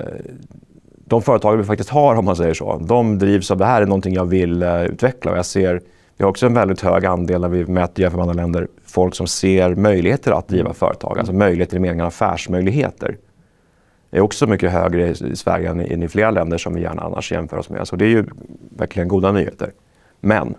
de 1.05 1.23
företag 1.23 1.57
vi 1.57 1.65
faktiskt 1.65 1.91
har, 1.91 2.15
om 2.15 2.25
man 2.25 2.37
säger 2.37 2.55
så, 2.55 2.79
de 2.79 3.19
drivs 3.19 3.51
av 3.51 3.59
det 3.59 3.65
här 3.65 3.83
är 3.83 3.87
någonting 3.87 4.15
jag 4.15 4.25
vill 4.25 4.63
eh, 4.63 4.83
utveckla. 4.83 5.31
Och 5.31 5.39
jag 5.39 5.47
ser, 5.47 5.81
vi 6.17 6.25
har 6.25 6.31
också 6.31 6.47
en 6.47 6.55
väldigt 6.55 6.81
hög 6.81 7.07
andel 7.07 7.41
när 7.41 7.49
vi 7.49 7.67
mäter 7.67 8.03
jämfört 8.03 8.17
med 8.17 8.29
andra 8.29 8.43
länder, 8.43 8.69
folk 8.87 9.15
som 9.15 9.27
ser 9.27 9.75
möjligheter 9.75 10.33
att 10.33 10.49
driva 10.49 10.73
företag. 10.73 11.19
Alltså 11.19 11.33
möjligheter 11.33 11.77
i 11.77 11.81
meningen 11.81 12.07
affärsmöjligheter. 12.07 13.17
Det 14.11 14.17
är 14.17 14.21
också 14.21 14.47
mycket 14.47 14.73
högre 14.73 15.09
i 15.09 15.37
Sverige 15.37 15.71
än 15.71 15.81
i, 15.81 15.93
än 15.93 16.03
i 16.03 16.09
flera 16.09 16.31
länder 16.31 16.59
som 16.59 16.75
vi 16.75 16.81
gärna 16.81 17.03
annars 17.03 17.33
jämför 17.33 17.57
oss 17.57 17.71
med. 17.71 17.89
Så 17.89 17.97
det 17.97 18.05
är 18.05 18.09
ju 18.09 18.25
verkligen 18.77 19.09
goda 19.09 19.33
nyheter. 19.33 19.73
Men 20.21 20.55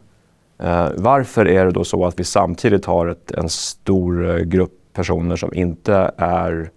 Eh, 0.58 0.88
varför 0.98 1.48
är 1.48 1.66
det 1.66 1.72
då 1.72 1.84
så 1.84 2.06
att 2.06 2.20
vi 2.20 2.24
samtidigt 2.24 2.86
har 2.86 3.08
ett, 3.08 3.32
en 3.32 3.50
stor 3.50 4.30
eh, 4.30 4.38
grupp 4.38 4.72
personer 4.94 5.36
som 5.36 5.54
inte 5.54 6.12
är 6.18 6.70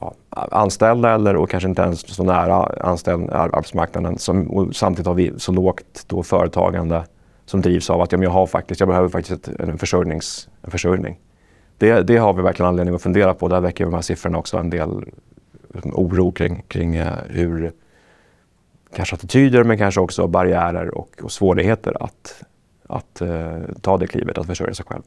ja, 0.00 0.14
anställda 0.30 1.14
eller 1.14 1.36
och 1.36 1.50
kanske 1.50 1.68
inte 1.68 1.82
ens 1.82 2.14
så 2.14 2.24
nära 2.24 2.54
anställd, 2.80 3.30
arbetsmarknaden. 3.30 4.18
Som, 4.18 4.50
och 4.50 4.76
samtidigt 4.76 5.06
har 5.06 5.14
vi 5.14 5.32
så 5.36 5.52
lågt 5.52 6.04
då 6.06 6.22
företagande 6.22 7.04
som 7.46 7.60
drivs 7.60 7.90
av 7.90 8.00
att 8.00 8.12
ja, 8.12 8.22
jag, 8.22 8.30
har 8.30 8.46
faktiskt, 8.46 8.80
jag 8.80 8.88
behöver 8.88 9.08
faktiskt 9.08 9.48
ett, 9.48 9.60
en, 9.60 9.78
försörjnings, 9.78 10.48
en 10.62 10.70
försörjning. 10.70 11.18
Det, 11.78 12.02
det, 12.02 12.16
har 12.16 12.32
vi 12.32 12.42
verkligen 12.42 12.68
anledning 12.68 12.94
att 12.94 13.02
fundera 13.02 13.34
på. 13.34 13.48
Där 13.48 13.60
väcker 13.60 13.84
de 13.84 13.94
här 13.94 14.00
siffrorna 14.00 14.38
också 14.38 14.58
en 14.58 14.70
del 14.70 15.04
liksom, 15.74 15.92
oro 15.94 16.32
kring, 16.32 16.62
kring 16.68 16.96
eh, 16.96 17.12
hur 17.28 17.72
kanske 18.96 19.14
attityder 19.14 19.64
men 19.64 19.78
kanske 19.78 20.00
också 20.00 20.26
barriärer 20.26 20.98
och, 20.98 21.10
och 21.22 21.32
svårigheter 21.32 22.02
att 22.02 22.42
att 22.90 23.20
eh, 23.20 23.58
ta 23.80 23.96
det 23.96 24.06
klivet 24.06 24.38
att 24.38 24.46
försörja 24.46 24.74
sig 24.74 24.84
själv. 24.88 25.02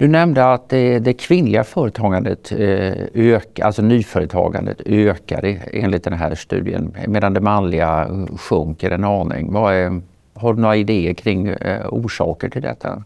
Du 0.00 0.08
nämnde 0.08 0.52
att 0.52 0.68
det, 0.68 0.98
det 0.98 1.12
kvinnliga 1.12 1.64
företagandet 1.64 2.52
eh, 2.52 2.92
ökar, 3.14 3.64
alltså 3.64 3.82
nyföretagandet 3.82 4.80
ökar 4.86 5.58
enligt 5.72 6.04
den 6.04 6.12
här 6.12 6.34
studien 6.34 6.96
medan 7.06 7.34
det 7.34 7.40
manliga 7.40 8.08
sjunker 8.36 8.90
en 8.90 9.04
aning. 9.04 9.52
Vad 9.52 9.74
är, 9.74 10.00
har 10.34 10.54
du 10.54 10.60
några 10.60 10.76
idéer 10.76 11.14
kring 11.14 11.48
eh, 11.48 11.86
orsaker 11.88 12.48
till 12.48 12.62
detta? 12.62 13.02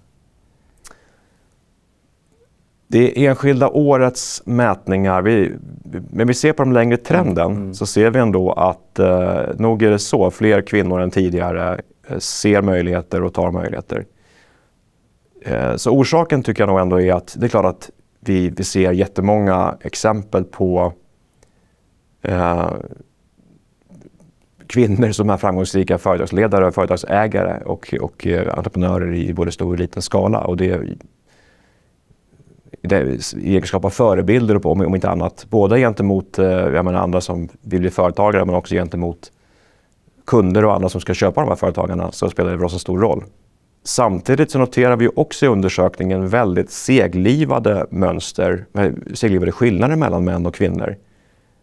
Det 2.87 3.26
enskilda 3.26 3.69
årets 3.69 4.43
mätningar, 4.47 5.23
vi, 5.23 5.52
men 6.11 6.26
vi 6.26 6.35
ser 6.35 6.52
på 6.52 6.64
den 6.64 6.75
längre 6.75 6.97
trenden 6.97 7.52
mm. 7.52 7.75
så 7.75 7.87
ser 7.87 8.11
vi 8.11 8.19
ändå 8.19 8.52
att 8.52 8.99
eh, 8.99 9.40
nog 9.59 9.83
är 9.83 9.90
det 9.90 9.99
så, 9.99 10.31
fler 10.31 10.62
kvinnor 10.62 11.00
än 11.00 11.11
tidigare 11.11 11.73
eh, 11.73 11.78
Eh, 12.08 12.18
ser 12.18 12.62
möjligheter 12.62 13.23
och 13.23 13.34
tar 13.34 13.50
möjligheter. 13.50 14.04
Eh, 15.42 15.76
så 15.76 15.90
orsaken 15.90 16.42
tycker 16.42 16.62
jag 16.62 16.68
nog 16.68 16.80
ändå 16.80 17.00
är 17.00 17.12
att 17.12 17.37
det 17.38 17.46
är 17.46 17.49
klart 17.49 17.64
att 17.64 17.90
vi, 18.20 18.49
vi 18.50 18.64
ser 18.64 18.92
jättemånga 18.92 19.76
exempel 19.80 20.44
på 20.44 20.92
eh, 22.23 22.73
kvinnor 24.66 25.12
som 25.12 25.30
är 25.30 25.37
framgångsrika 25.37 25.99
företagsledare, 25.99 26.73
företagsägare 26.73 27.62
och, 27.64 27.94
och 28.00 28.26
eh, 28.26 28.58
entreprenörer 28.58 29.14
i 29.14 29.34
både 29.34 29.52
stor 29.52 29.73
och 29.73 29.78
liten 29.78 30.02
skala. 30.02 30.40
Och 30.40 30.56
det, 30.56 30.80
det, 32.80 33.34
I 33.34 33.54
egenskap 33.54 33.84
av 33.84 33.90
förebilder, 33.90 34.66
om, 34.66 34.80
om 34.80 34.94
inte 34.94 35.11
annat. 35.11 35.46
Både 35.50 35.78
gentemot 35.78 36.38
eh, 36.38 36.46
jag 36.46 36.84
menar, 36.84 37.00
andra 37.00 37.20
som 37.20 37.49
vill 37.62 37.80
bli 37.80 37.90
företagare 37.90 38.44
men 38.44 38.54
också 38.54 38.75
gentemot 38.75 39.32
kunder 40.26 40.64
och 40.64 40.75
andra 40.75 40.88
som 40.88 41.00
ska 41.00 41.14
köpa 41.14 41.40
de 41.40 41.49
här 41.49 41.57
företagarna 41.57 42.12
så 42.12 42.31
spelar 42.31 42.57
det 42.57 42.69
så 42.69 42.78
stor 42.78 42.99
roll. 42.99 43.25
Samtidigt 43.87 44.50
så 44.50 44.59
noterar 44.59 44.97
vi 44.97 45.09
också 45.16 45.47
i 45.47 45.49
undersökningen 45.49 46.28
väldigt 46.28 46.71
seglivade 46.71 47.87
mönster, 47.90 48.66
eh, 48.78 48.93
seglivade 49.14 49.52
skillnader 49.52 49.97
mellan 49.97 50.25
män 50.25 50.47
och 50.47 50.54
kvinnor. 50.54 50.97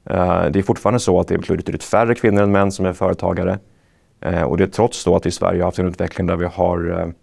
Eh, 0.05 0.45
det 0.45 0.59
är 0.59 0.63
fortfarande 0.63 0.99
så 0.99 1.19
att 1.19 1.27
det 1.27 1.33
är 1.33 1.37
betydligt 1.37 1.83
färre 1.83 2.15
kvinnor 2.15 2.43
än 2.43 2.51
män 2.51 2.71
som 2.71 2.85
är 2.85 2.93
företagare. 2.93 3.59
Eh, 4.21 4.43
och 4.43 4.57
det 4.57 4.63
är 4.63 4.67
trots 4.67 5.03
då 5.03 5.15
att 5.15 5.25
vi 5.25 5.27
i 5.27 5.31
Sverige 5.31 5.61
har 5.61 5.65
haft 5.65 5.79
en 5.79 5.87
utveckling 5.87 6.27
där 6.27 6.35
vi 6.35 6.45
har 6.45 7.13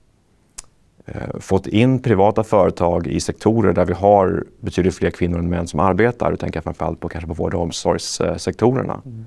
fått 1.40 1.66
in 1.66 2.02
privata 2.02 2.45
företag 2.45 3.07
i 3.07 3.21
sektorer 3.21 3.73
där 3.73 3.85
vi 3.85 3.92
har 3.92 4.45
betydligt 4.61 4.95
fler 4.95 5.11
kvinnor 5.11 5.38
än 5.38 5.49
män 5.49 5.66
som 5.66 5.80
arbetar. 5.80 6.30
Då 6.30 6.37
tänker 6.37 6.57
jag 6.57 6.64
framförallt 6.64 7.00
på, 7.00 7.09
kanske 7.09 7.28
på 7.28 7.35
vård 7.35 7.54
och 7.54 7.62
omsorgssektorerna 7.62 9.02
mm 9.04 9.26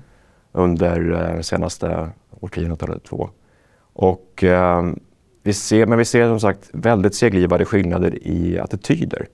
under 0.52 1.00
det 1.36 1.42
senaste 1.42 2.10
årtiondet 2.40 2.82
eller 2.82 2.98
två. 2.98 3.30
Och, 3.92 4.44
vi 5.42 5.52
ser, 5.52 5.86
men 5.86 5.98
vi 5.98 6.04
ser 6.04 6.28
som 6.28 6.40
sagt 6.40 6.70
väldigt 6.72 7.14
seglivade 7.14 7.64
skillnader 7.64 8.18
i 8.26 8.58
attityder. 8.58 9.26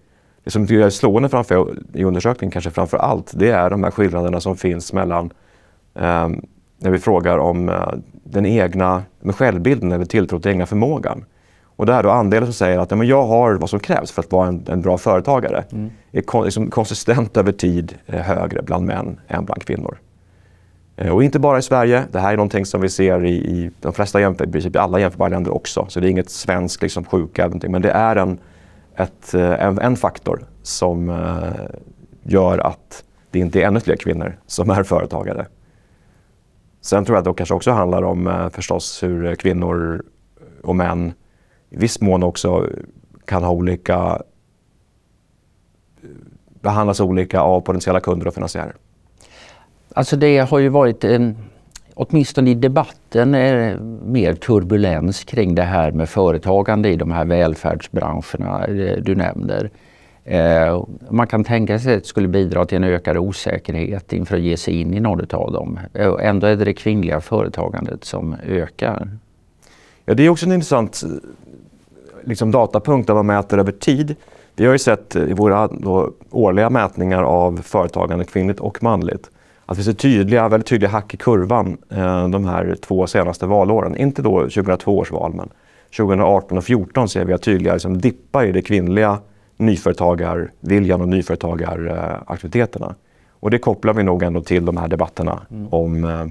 Det 0.44 0.50
som 0.50 0.62
är 0.62 0.90
slående 0.90 1.28
framför, 1.28 1.76
i 1.94 2.04
undersökningen 2.04 2.50
kanske 2.50 2.70
framför 2.70 2.96
allt, 2.96 3.32
det 3.34 3.50
är 3.50 3.70
de 3.70 3.84
här 3.84 3.90
skillnaderna 3.90 4.40
som 4.40 4.56
finns 4.56 4.92
mellan 4.92 5.30
eh, 5.94 6.28
när 6.78 6.90
vi 6.90 6.98
frågar 6.98 7.38
om 7.38 7.68
eh, 7.68 7.88
den 8.25 8.46
egna 8.46 9.02
med 9.20 9.34
självbilden 9.34 9.92
eller 9.92 10.04
tilltro 10.04 10.40
till 10.40 10.50
egna 10.50 10.66
förmågan. 10.66 11.25
Och 11.64 11.87
det 11.87 11.92
är 11.92 12.02
då 12.02 12.10
andelen 12.10 12.46
som 12.46 12.52
säger 12.52 12.78
att 12.78 12.90
ja, 12.90 12.96
men 12.96 13.06
jag 13.06 13.26
har 13.26 13.54
vad 13.54 13.70
som 13.70 13.80
krävs 13.80 14.10
för 14.10 14.22
att 14.22 14.32
vara 14.32 14.48
en, 14.48 14.64
en 14.68 14.82
bra 14.82 14.98
företagare. 14.98 15.64
Mm. 15.72 15.90
är 16.12 16.20
kon, 16.20 16.44
liksom 16.44 16.70
konsistent 16.70 17.37
över 17.37 17.52
tid 17.52 17.94
eh, 18.06 18.20
högre 18.20 18.62
bland 18.62 18.87
män 18.87 19.20
än 19.28 19.44
bland 19.44 19.62
kvinnor. 19.62 19.98
Eh, 20.99 21.14
och 21.14 21.25
inte 21.25 21.38
bara 21.38 21.59
i 21.59 21.62
Sverige. 21.62 22.05
Det 22.12 22.21
här 22.21 22.33
är 22.33 22.37
någonting 22.37 22.67
som 22.67 22.81
vi 22.81 22.88
ser 22.88 23.25
i, 23.25 23.35
i 23.35 23.71
de 23.81 23.93
flesta 23.93 24.21
jämför, 24.21 24.76
alla 24.76 25.00
jämförbara 25.00 25.28
länder 25.28 25.55
också. 25.55 25.87
Så 25.88 26.00
det 26.00 26.07
är 26.07 26.11
inget 26.11 26.31
svenskt 26.31 26.83
liksom, 26.83 27.05
sjuka, 27.05 27.50
men 27.69 27.83
det 27.83 27.90
är 27.90 28.17
en, 28.17 28.38
ett, 28.97 29.35
eh, 29.35 29.64
en, 29.64 29.78
en 29.78 29.97
faktor 29.97 30.47
som 30.62 31.09
eh, 31.09 31.76
gör 32.23 32.59
att 32.59 33.05
det 33.31 33.38
inte 33.38 33.62
är 33.62 33.67
ännu 33.67 33.81
fler 33.81 33.97
kvinnor 33.97 34.38
som 34.47 34.71
är 34.71 34.83
företagare. 34.83 35.47
Sen 36.81 37.05
tror 37.05 37.17
jag 37.17 37.21
att 37.21 37.25
det 37.25 37.38
kanske 37.38 37.55
också 37.55 37.71
handlar 37.71 38.02
om 38.02 38.50
förstås 38.52 39.02
hur 39.02 39.35
kvinnor 39.35 40.02
och 40.62 40.76
män 40.76 41.12
i 41.71 41.76
viss 41.76 42.00
mån 42.00 42.23
också 42.23 42.67
kan 43.25 43.45
ha 43.45 43.50
olika 43.50 44.23
behandlas 46.61 47.00
olika 47.00 47.40
av 47.40 47.61
potentiella 47.61 48.00
kunder 48.00 48.26
och 48.26 48.35
finansiärer. 48.35 48.75
Alltså 49.95 50.16
det 50.16 50.38
har 50.38 50.59
ju 50.59 50.68
varit 50.68 51.04
eh, 51.04 51.30
åtminstone 51.95 52.50
i 52.50 52.54
debatten, 52.54 53.35
eh, 53.35 53.80
mer 54.04 54.35
turbulens 54.35 55.25
kring 55.25 55.54
det 55.54 55.62
här 55.62 55.92
med 55.92 56.09
företagande 56.09 56.88
i 56.88 56.97
de 56.97 57.11
här 57.11 57.25
välfärdsbranscherna 57.25 58.64
eh, 58.64 58.97
du 59.02 59.14
nämner. 59.14 59.71
Eh, 60.25 60.85
man 61.11 61.26
kan 61.26 61.45
tänka 61.45 61.78
sig 61.78 61.95
att 61.95 62.02
det 62.02 62.09
skulle 62.09 62.28
bidra 62.28 62.64
till 62.64 62.76
en 62.76 62.85
ökad 62.85 63.16
osäkerhet 63.16 64.12
inför 64.12 64.37
att 64.37 64.42
ge 64.42 64.57
sig 64.57 64.80
in 64.80 64.95
i 64.95 65.00
något 65.00 65.35
av 65.35 65.52
dem. 65.52 65.80
Eh, 65.95 66.14
ändå 66.21 66.47
är 66.47 66.57
det 66.57 66.64
det 66.64 66.75
kvinnliga 66.75 67.21
företagandet 67.21 68.04
som 68.04 68.37
ökar. 68.47 69.09
Ja, 70.04 70.14
det 70.14 70.23
är 70.23 70.28
också 70.28 70.47
en 70.47 70.52
intressant 70.52 71.02
liksom, 72.25 72.50
datapunkt 72.50 73.07
där 73.07 73.14
man 73.14 73.26
mäter 73.26 73.59
över 73.59 73.73
tid. 73.73 74.16
Vi 74.57 74.66
har 74.66 74.73
ju 74.73 74.78
sett 74.78 75.16
i 75.16 75.33
våra 75.33 75.66
då, 75.66 76.12
årliga 76.30 76.71
mätningar 76.71 77.23
av 77.23 77.61
företagande 77.62 78.25
kvinnligt 78.25 78.61
och 78.61 78.83
manligt 78.83 79.30
att 79.68 79.78
vi 79.78 79.82
ser 79.82 79.92
tydliga, 79.92 80.48
väldigt 80.48 80.66
tydliga 80.68 80.90
hack 80.90 81.14
i 81.14 81.16
kurvan 81.16 81.78
eh, 81.90 82.28
de 82.28 82.44
här 82.44 82.76
två 82.80 83.06
senaste 83.06 83.46
valåren. 83.46 83.96
Inte 83.96 84.22
då 84.22 84.40
2002 84.40 84.98
års 84.98 85.10
val, 85.10 85.34
men 85.34 85.48
2018 85.96 86.58
och 86.58 86.64
2014 86.64 87.08
ser 87.08 87.25
vi 87.25 87.38
tydliga 87.38 87.72
liksom, 87.72 87.98
dippar 87.98 88.44
i 88.44 88.52
det 88.52 88.62
kvinnliga 88.62 89.18
nyföretagarviljan 89.56 91.00
och 91.00 91.08
nyföretagaraktiviteterna. 91.08 92.94
Och 93.30 93.50
det 93.50 93.58
kopplar 93.58 93.94
vi 93.94 94.02
nog 94.02 94.22
ändå 94.22 94.40
till 94.40 94.64
de 94.64 94.76
här 94.76 94.88
debatterna 94.88 95.40
mm. 95.50 95.68
om, 95.70 96.04
eh, 96.04 96.26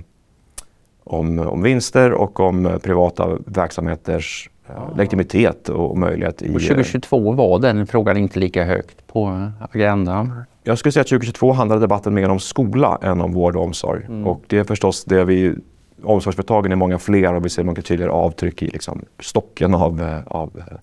om, 1.04 1.40
om 1.40 1.62
vinster 1.62 2.12
och 2.12 2.40
om 2.40 2.80
privata 2.84 3.38
verksamheters 3.46 4.50
eh, 4.70 4.98
legitimitet 4.98 5.70
och 5.70 5.98
möjlighet. 5.98 6.42
I, 6.42 6.46
och 6.46 6.62
2022 6.62 7.32
var 7.32 7.60
den 7.60 7.88
frågan 7.88 8.18
inte 8.18 8.40
lika 8.40 8.64
högt 8.64 9.08
på 9.08 9.52
agendan. 9.60 10.44
Jag 10.68 10.78
skulle 10.78 10.92
säga 10.92 11.02
att 11.02 11.08
2022 11.08 11.52
handlade 11.52 11.82
debatten 11.82 12.14
mer 12.14 12.30
om 12.30 12.40
skola 12.40 13.00
än 13.02 13.22
om 13.22 13.34
vård 13.34 13.56
och 13.56 13.64
omsorg. 13.64 14.06
Mm. 14.06 14.28
Och 14.28 14.44
det 14.48 14.58
är 14.58 14.64
förstås 14.64 15.06
det 15.06 15.26
vi 15.26 15.56
Omsorgsföretagen 16.04 16.72
är 16.72 16.76
många 16.76 17.00
fler 17.00 17.34
och 17.34 17.46
vi 17.46 17.50
ser 17.50 17.64
mycket 17.64 17.86
tydligare 17.86 18.12
avtryck 18.12 18.62
i 18.62 18.68
liksom, 18.68 19.06
stocken 19.20 19.74
av, 19.74 20.02
eh, 20.02 20.20
av 20.28 20.52
eh, 20.58 20.78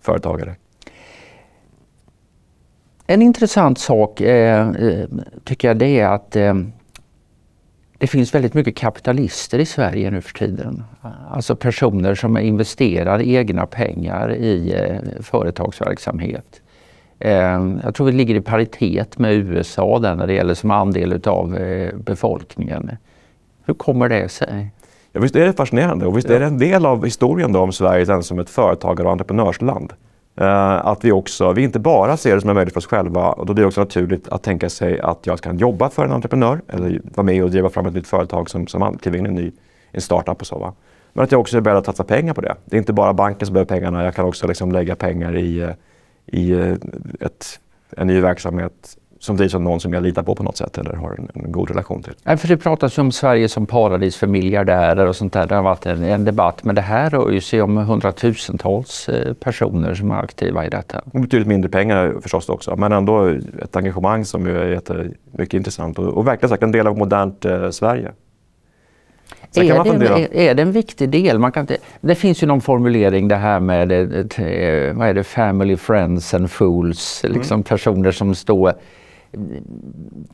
företagare. 0.00 0.54
En 3.06 3.22
intressant 3.22 3.78
sak 3.78 4.20
eh, 4.20 4.72
tycker 5.44 5.68
jag 5.68 5.78
det 5.78 6.00
är 6.00 6.08
att 6.08 6.36
eh, 6.36 6.54
det 7.98 8.06
finns 8.06 8.34
väldigt 8.34 8.54
mycket 8.54 8.76
kapitalister 8.76 9.58
i 9.58 9.66
Sverige 9.66 10.10
nu 10.10 10.20
för 10.20 10.34
tiden. 10.34 10.84
Alltså 11.30 11.56
personer 11.56 12.14
som 12.14 12.38
investerar 12.38 13.22
egna 13.22 13.66
pengar 13.66 14.34
i 14.34 14.74
eh, 14.74 15.22
företagsverksamhet. 15.22 16.62
Eh, 17.18 17.78
jag 17.84 17.94
tror 17.94 18.06
vi 18.06 18.12
ligger 18.12 18.34
i 18.34 18.40
paritet 18.40 19.18
med 19.18 19.34
USA 19.34 19.98
där 19.98 20.14
när 20.14 20.26
det 20.26 20.32
gäller 20.32 20.54
som 20.54 20.70
andel 20.70 21.20
av 21.26 21.56
eh, 21.56 21.94
befolkningen. 21.96 22.90
Hur 23.64 23.74
kommer 23.74 24.08
det 24.08 24.28
sig? 24.28 24.70
Ja, 25.12 25.20
visst 25.20 25.36
är 25.36 25.46
det 25.46 25.52
fascinerande 25.52 26.06
och 26.06 26.16
visst 26.18 26.30
är 26.30 26.40
det 26.40 26.46
en 26.46 26.58
del 26.58 26.86
av 26.86 27.04
historien 27.04 27.52
då 27.52 27.60
om 27.60 27.72
Sverige 27.72 28.22
som 28.22 28.38
ett 28.38 28.50
företagar 28.50 29.04
och 29.04 29.12
entreprenörsland. 29.12 29.92
Eh, 30.40 30.86
att 30.86 31.04
vi 31.04 31.12
också, 31.12 31.52
vi 31.52 31.62
inte 31.62 31.78
bara 31.78 32.16
ser 32.16 32.34
det 32.34 32.40
som 32.40 32.50
en 32.50 32.54
möjlighet 32.54 32.72
för 32.72 32.80
oss 32.80 32.86
själva 32.86 33.32
och 33.32 33.46
då 33.46 33.54
blir 33.54 33.62
det 33.62 33.68
också 33.68 33.80
naturligt 33.80 34.28
att 34.28 34.42
tänka 34.42 34.70
sig 34.70 35.00
att 35.00 35.26
jag 35.26 35.40
kan 35.40 35.58
jobba 35.58 35.90
för 35.90 36.04
en 36.04 36.12
entreprenör 36.12 36.60
eller 36.68 37.00
vara 37.14 37.24
med 37.24 37.44
och 37.44 37.50
driva 37.50 37.70
fram 37.70 37.86
ett 37.86 37.94
nytt 37.94 38.06
företag 38.06 38.50
som, 38.50 38.66
som 38.66 38.98
kliver 38.98 39.18
in 39.18 39.26
i 39.26 39.28
en 39.28 39.34
ny 39.34 39.52
en 39.92 40.00
startup 40.00 40.40
och 40.40 40.46
så. 40.46 40.58
Va? 40.58 40.72
Men 41.12 41.24
att 41.24 41.32
jag 41.32 41.40
också 41.40 41.56
är 41.56 41.60
beredd 41.60 41.76
att 41.76 41.86
satsa 41.86 42.04
pengar 42.04 42.34
på 42.34 42.40
det. 42.40 42.54
Det 42.64 42.76
är 42.76 42.78
inte 42.78 42.92
bara 42.92 43.12
banken 43.12 43.46
som 43.46 43.54
behöver 43.54 43.68
pengarna, 43.68 44.04
jag 44.04 44.14
kan 44.14 44.24
också 44.24 44.46
liksom 44.46 44.72
lägga 44.72 44.96
pengar 44.96 45.36
i 45.36 45.58
eh, 45.58 45.70
i 46.26 46.52
eh, 46.52 46.74
ett, 47.20 47.60
en 47.96 48.06
ny 48.06 48.20
verksamhet 48.20 48.96
som 49.18 49.36
drivs 49.36 49.54
av 49.54 49.60
någon 49.62 49.80
som 49.80 49.92
jag 49.92 50.02
litar 50.02 50.22
på 50.22 50.34
på 50.34 50.42
något 50.42 50.56
sätt 50.56 50.78
eller 50.78 50.94
har 50.94 51.14
en, 51.18 51.28
en 51.34 51.52
god 51.52 51.68
relation 51.68 52.02
till. 52.02 52.12
Ja, 52.22 52.36
för 52.36 52.48
det 52.48 52.56
pratas 52.56 52.98
om 52.98 53.12
Sverige 53.12 53.48
som 53.48 53.66
paradis 53.66 54.16
för 54.16 54.26
miljardärer 54.26 55.06
och 55.06 55.16
sånt 55.16 55.32
där. 55.32 55.46
Det 55.46 55.54
har 55.54 55.62
varit 55.62 55.86
en, 55.86 56.04
en 56.04 56.24
debatt. 56.24 56.64
Men 56.64 56.74
det 56.74 56.80
här 56.80 57.10
rör 57.10 57.30
ju 57.30 57.40
sig 57.40 57.62
om 57.62 57.76
hundratusentals 57.76 59.08
eh, 59.08 59.32
personer 59.32 59.94
som 59.94 60.10
är 60.10 60.14
aktiva 60.14 60.66
i 60.66 60.68
detta. 60.68 61.02
Och 61.12 61.20
betydligt 61.20 61.48
mindre 61.48 61.70
pengar 61.70 62.14
förstås 62.22 62.48
också. 62.48 62.76
Men 62.76 62.92
ändå 62.92 63.26
ett 63.62 63.76
engagemang 63.76 64.24
som 64.24 64.46
är 64.46 65.10
mycket 65.38 65.54
intressant 65.54 65.98
och, 65.98 66.04
och 66.04 66.26
verkligen 66.26 66.48
sagt 66.50 66.62
en 66.62 66.72
del 66.72 66.86
av 66.86 66.98
modernt 66.98 67.44
eh, 67.44 67.70
Sverige. 67.70 68.12
Är 69.56 69.98
det, 69.98 70.08
en, 70.08 70.28
är 70.32 70.54
det 70.54 70.62
en 70.62 70.72
viktig 70.72 71.08
del? 71.08 71.38
Man 71.38 71.52
kan 71.52 71.60
inte, 71.60 71.76
det 72.00 72.14
finns 72.14 72.42
ju 72.42 72.46
någon 72.46 72.60
formulering 72.60 73.28
det 73.28 73.36
här 73.36 73.60
med 73.60 73.88
det, 73.88 74.38
eh, 74.38 74.94
vad 74.94 75.08
är 75.08 75.14
det, 75.14 75.24
family, 75.24 75.76
friends 75.76 76.34
and 76.34 76.50
fools. 76.50 77.24
Mm. 77.24 77.36
Liksom 77.36 77.62
personer 77.62 78.12
som 78.12 78.34
står 78.34 78.74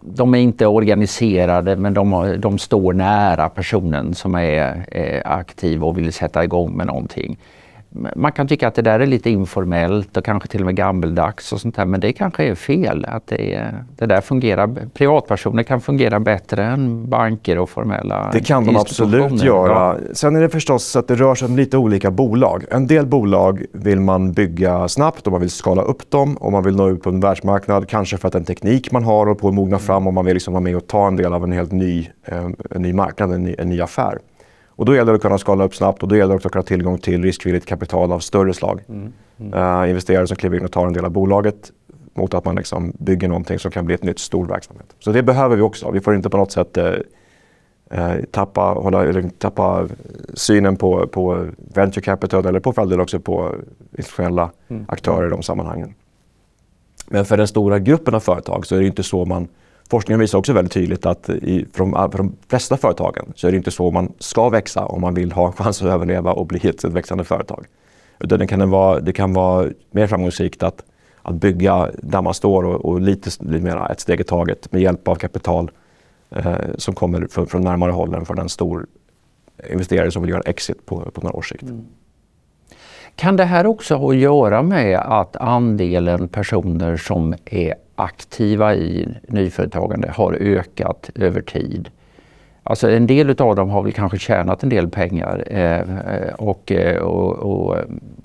de 0.01 0.35
är 0.35 0.39
inte 0.39 0.67
organiserade 0.67 1.77
men 1.77 1.95
de, 1.95 2.37
de 2.39 2.59
står 2.59 2.93
nära 2.93 3.49
personen 3.49 4.15
som 4.15 4.35
är, 4.35 4.85
är 4.89 5.27
aktiv 5.27 5.85
och 5.85 5.99
vill 5.99 6.13
sätta 6.13 6.45
igång 6.45 6.77
med 6.77 6.87
någonting. 6.87 7.39
Man 8.17 8.33
kan 8.33 8.49
tycka 8.49 8.69
att 8.69 8.75
det 8.75 8.83
där 8.83 9.01
är 9.01 9.07
lite 9.07 9.31
informellt 9.31 10.17
och 10.17 10.25
kanske 10.25 10.49
till 10.49 10.61
och 10.61 10.67
med 10.67 10.77
gammeldags 10.77 11.53
och 11.53 11.61
sånt 11.61 11.77
där. 11.77 11.85
Men 11.85 12.01
det 12.01 12.13
kanske 12.13 12.45
är 12.45 12.55
fel. 12.55 13.05
Att 13.09 13.27
det, 13.27 13.71
det 13.97 14.07
där 14.07 14.21
fungerar. 14.21 14.71
Privatpersoner 14.95 15.63
kan 15.63 15.81
fungera 15.81 16.21
bättre 16.21 16.65
än 16.65 17.11
banker 17.11 17.59
och 17.59 17.71
formella 17.71 18.31
Det 18.33 18.41
kan 18.41 18.65
de 18.65 18.77
absolut 18.77 19.43
göra. 19.43 19.99
Ja. 20.09 20.15
Sen 20.15 20.37
är 20.37 20.41
det 20.41 20.49
förstås 20.49 20.85
så 20.85 20.99
att 20.99 21.09
det 21.09 21.15
rör 21.15 21.35
sig 21.35 21.49
om 21.49 21.57
lite 21.57 21.77
olika 21.77 22.11
bolag. 22.11 22.65
En 22.71 22.87
del 22.87 23.07
bolag 23.07 23.65
vill 23.73 24.01
man 24.01 24.33
bygga 24.33 24.89
snabbt 24.89 25.27
och 25.27 25.33
man 25.33 25.41
vill 25.41 25.51
skala 25.51 25.83
upp 25.83 26.11
dem 26.11 26.37
och 26.37 26.53
man 26.53 26.65
vill 26.65 26.77
nå 26.77 26.89
ut 26.89 27.03
på 27.03 27.11
en 27.11 27.21
världsmarknad. 27.21 27.89
Kanske 27.89 28.17
för 28.17 28.29
att 28.29 28.33
den 28.33 28.45
teknik 28.45 28.93
man 28.93 29.05
har 29.05 29.29
och 29.29 29.39
på 29.39 29.49
att 29.49 29.55
mogna 29.55 29.79
fram 29.79 30.07
och 30.07 30.15
man 30.15 30.25
vill 30.25 30.35
liksom 30.35 30.55
vara 30.55 30.65
med 30.65 30.77
och 30.77 30.87
ta 30.87 31.07
en 31.07 31.17
del 31.17 31.33
av 31.33 31.45
en 31.45 31.53
helt 31.53 31.73
ny, 31.73 32.09
eh, 32.25 32.49
en 32.71 32.83
ny 32.83 32.93
marknad, 32.93 33.33
en 33.33 33.43
ny, 33.43 33.55
en 33.59 33.69
ny 33.69 33.81
affär. 33.81 34.19
Och 34.83 34.87
då 34.87 34.95
gäller 34.95 35.13
det 35.13 35.17
att 35.17 35.23
kunna 35.23 35.39
skala 35.39 35.65
upp 35.65 35.75
snabbt 35.75 36.03
och 36.03 36.09
då 36.09 36.17
gäller 36.17 36.29
det 36.29 36.37
också 36.37 36.49
att 36.49 36.53
kunna 36.53 36.61
ha 36.61 36.67
tillgång 36.67 36.99
till 36.99 37.23
riskvilligt 37.23 37.67
kapital 37.67 38.13
av 38.13 38.19
större 38.19 38.55
slag. 38.55 38.81
Mm. 38.89 39.13
Mm. 39.39 39.83
Uh, 39.83 39.89
investerare 39.89 40.27
som 40.27 40.37
kliver 40.37 40.57
in 40.57 40.65
och 40.65 40.73
tar 40.73 40.87
en 40.87 40.93
del 40.93 41.05
av 41.05 41.11
bolaget 41.11 41.73
mot 42.15 42.35
att 42.35 42.45
man 42.45 42.57
liksom 42.57 42.93
bygger 42.99 43.29
någonting 43.29 43.59
som 43.59 43.71
kan 43.71 43.87
bli 43.87 43.95
ett 43.95 44.03
nytt 44.03 44.19
stor 44.19 44.47
verksamhet. 44.47 44.87
Så 44.99 45.13
det 45.13 45.23
behöver 45.23 45.57
vi 45.57 45.63
också. 45.63 45.91
Vi 45.91 46.01
får 46.01 46.15
inte 46.15 46.31
på 46.31 46.37
något 46.37 46.53
sätt 46.53 46.79
uh, 46.79 46.85
uh, 47.99 48.25
tappa, 48.31 48.61
hålla, 48.61 49.05
eller, 49.05 49.29
tappa 49.39 49.89
synen 50.35 50.77
på, 50.77 51.07
på 51.07 51.47
venture 51.75 52.03
capital 52.03 52.47
eller 52.47 52.61
på 52.61 52.73
för 52.73 53.01
också 53.01 53.21
på 53.21 53.55
institutionella 53.97 54.51
mm. 54.69 54.85
aktörer 54.89 55.27
i 55.27 55.31
de 55.31 55.43
sammanhangen. 55.43 55.95
Men 57.09 57.25
för 57.25 57.37
den 57.37 57.49
stora 57.49 57.79
gruppen 57.79 58.15
av 58.15 58.21
företag 58.21 58.67
så 58.67 58.75
är 58.75 58.81
det 58.81 58.87
inte 58.87 59.03
så 59.03 59.25
man 59.25 59.49
Forskningen 59.91 60.21
visar 60.21 60.39
också 60.39 60.53
väldigt 60.53 60.73
tydligt 60.73 61.07
att 61.07 61.29
i, 61.29 61.67
för, 61.73 61.79
de, 61.79 62.11
för 62.11 62.19
de 62.19 62.37
flesta 62.49 62.77
företagen 62.77 63.33
så 63.35 63.47
är 63.47 63.51
det 63.51 63.57
inte 63.57 63.71
så 63.71 63.91
man 63.91 64.13
ska 64.19 64.49
växa 64.49 64.85
om 64.85 65.01
man 65.01 65.15
vill 65.15 65.33
ha 65.33 65.47
en 65.47 65.53
chans 65.53 65.83
att 65.83 65.89
överleva 65.89 66.33
och 66.33 66.47
bli 66.47 66.69
ett, 66.69 66.85
växande 66.85 67.25
företag. 67.25 67.67
Utan 68.21 68.39
det 68.39 68.47
kan 68.47 68.71
vara, 68.71 69.01
det 69.01 69.13
kan 69.13 69.33
vara 69.33 69.71
mer 69.91 70.07
framgångsrikt 70.07 70.63
att, 70.63 70.85
att 71.23 71.35
bygga 71.35 71.91
där 72.03 72.23
man 72.23 72.35
står 72.35 72.65
och, 72.65 72.85
och 72.85 73.01
lite, 73.01 73.31
lite 73.45 73.65
mer 73.65 73.91
ett 73.91 74.01
steg 74.01 74.21
i 74.21 74.25
taget 74.25 74.73
med 74.73 74.83
hjälp 74.83 75.09
av 75.09 75.15
kapital 75.15 75.71
eh, 76.31 76.55
som 76.79 76.95
kommer 76.95 77.27
från, 77.31 77.47
från 77.47 77.63
närmare 77.63 77.93
håll 77.93 78.15
än 78.15 78.27
från 78.27 78.39
en 78.39 78.49
stor 78.49 78.87
investerare 79.71 80.11
som 80.11 80.23
vill 80.23 80.31
göra 80.31 80.43
exit 80.43 80.87
på, 80.87 81.11
på 81.11 81.21
några 81.21 81.37
års 81.37 81.49
sikt. 81.49 81.63
Mm. 81.63 81.85
Kan 83.17 83.37
det 83.37 83.45
här 83.45 83.67
också 83.67 83.95
ha 83.95 84.11
att 84.11 84.17
göra 84.17 84.63
med 84.63 84.99
att 84.99 85.37
andelen 85.37 86.29
personer 86.29 86.97
som 86.97 87.35
är 87.45 87.75
aktiva 87.95 88.75
i 88.75 89.09
nyföretagande 89.29 90.11
har 90.11 90.33
ökat 90.33 91.11
över 91.15 91.41
tid. 91.41 91.89
Alltså 92.63 92.91
en 92.91 93.07
del 93.07 93.31
av 93.31 93.57
dem 93.57 93.71
har 93.71 93.83
väl 93.83 93.93
kanske 93.93 94.19
tjänat 94.19 94.63
en 94.63 94.69
del 94.69 94.89
pengar 94.89 95.45
eh, 95.47 96.35
och, 96.35 96.73
eh, 96.73 96.97
och, 97.03 97.33
och, 97.33 97.77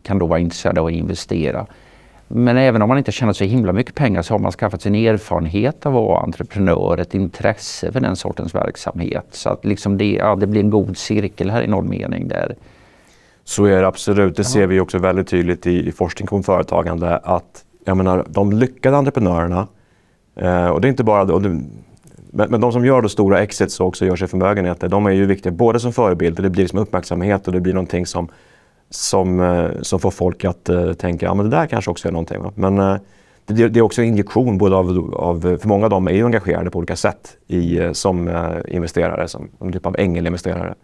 kan 0.04 0.20
då 0.20 0.26
vara 0.26 0.40
intresserade 0.40 0.82
av 0.82 0.88
att 0.88 0.94
investera. 0.94 1.66
Men 2.28 2.58
även 2.58 2.82
om 2.82 2.90
man 2.90 2.98
inte 2.98 3.12
tjänat 3.12 3.38
så 3.38 3.44
himla 3.44 3.74
mycket 3.74 3.96
pengar 3.96 4.22
så 4.22 4.34
har 4.34 4.40
man 4.40 4.52
skaffat 4.52 4.82
sin 4.82 4.96
erfarenhet 4.96 5.86
av 5.86 5.98
att 5.98 6.04
vara 6.04 6.20
entreprenör, 6.20 6.98
ett 6.98 7.14
intresse 7.14 7.92
för 7.92 8.00
den 8.00 8.16
sortens 8.16 8.56
verksamhet. 8.56 9.26
Så 9.32 9.50
att 9.50 9.66
liksom 9.66 9.98
det, 9.98 10.12
ja, 10.12 10.36
det 10.36 10.48
blir 10.48 10.62
en 10.62 10.70
god 10.70 10.98
cirkel 10.98 11.50
här 11.50 11.62
i 11.62 11.68
någon 11.68 11.90
mening. 11.90 12.28
där. 12.28 12.56
Så 13.48 13.66
är 13.66 13.82
det 13.82 13.88
absolut. 13.88 14.36
Det 14.36 14.44
ser 14.44 14.68
vi 14.68 14.80
också 14.80 14.98
väldigt 14.98 15.28
tydligt 15.28 15.68
i, 15.68 15.88
i 15.88 15.92
forskning 15.92 16.28
om 16.32 16.44
företagande 16.44 17.18
att 17.18 17.66
jag 17.86 17.98
menar, 17.98 18.26
de 18.30 18.52
lyckade 18.52 18.98
entreprenörerna, 18.98 19.68
eh, 20.36 20.68
och 20.68 20.82
det 20.82 20.88
är 20.88 20.90
inte 20.90 21.04
bara 21.04 21.34
och 21.34 21.42
det, 21.42 21.50
men, 22.32 22.50
men, 22.50 22.62
de 22.62 22.72
som 22.72 22.86
gör 22.86 23.02
då 23.02 23.10
stora 23.10 23.40
exits 23.40 23.80
och 23.80 23.88
också 23.88 24.06
gör 24.06 24.16
sig 24.16 24.28
förmögenheter, 24.28 24.90
de 24.90 25.06
är 25.06 25.12
ju 25.12 25.26
viktiga 25.26 25.52
både 25.52 25.80
som 25.80 25.94
förebilder, 25.94 26.44
det 26.44 26.50
blir 26.50 26.64
liksom 26.64 26.80
uppmärksamhet 26.80 27.48
och 27.48 27.54
det 27.54 27.62
blir 27.62 27.74
någonting 27.74 28.06
som, 28.06 28.30
som, 28.90 29.40
eh, 29.40 29.70
som 29.82 30.00
får 30.00 30.12
folk 30.12 30.46
att 30.46 30.70
eh, 30.70 30.94
tänka, 30.94 31.26
ja 31.26 31.34
men 31.34 31.50
det 31.50 31.58
där 31.58 31.66
kanske 31.68 31.92
också 31.92 32.08
är 32.08 32.12
någonting. 32.12 32.42
Va? 32.42 32.52
Men 32.56 32.80
eh, 32.80 32.96
det, 33.46 33.68
det, 33.68 33.80
är 33.80 33.82
också 33.82 34.02
en 34.02 34.08
injektion, 34.08 34.58
både 34.58 34.76
av, 34.76 35.16
av, 35.16 35.58
för 35.62 35.68
många 35.68 35.86
av 35.86 35.90
dem 35.90 36.08
är 36.08 36.12
ju 36.12 36.26
engagerade 36.26 36.70
på 36.70 36.78
olika 36.78 36.96
sätt 36.96 37.38
i, 37.48 37.80
eh, 37.80 37.92
som 37.92 38.28
eh, 38.28 38.52
investerare, 38.68 39.28
som 39.28 39.50
en 39.60 39.72
typ 39.72 39.86
av 39.86 39.96
ängelinvesterare. 40.00 40.76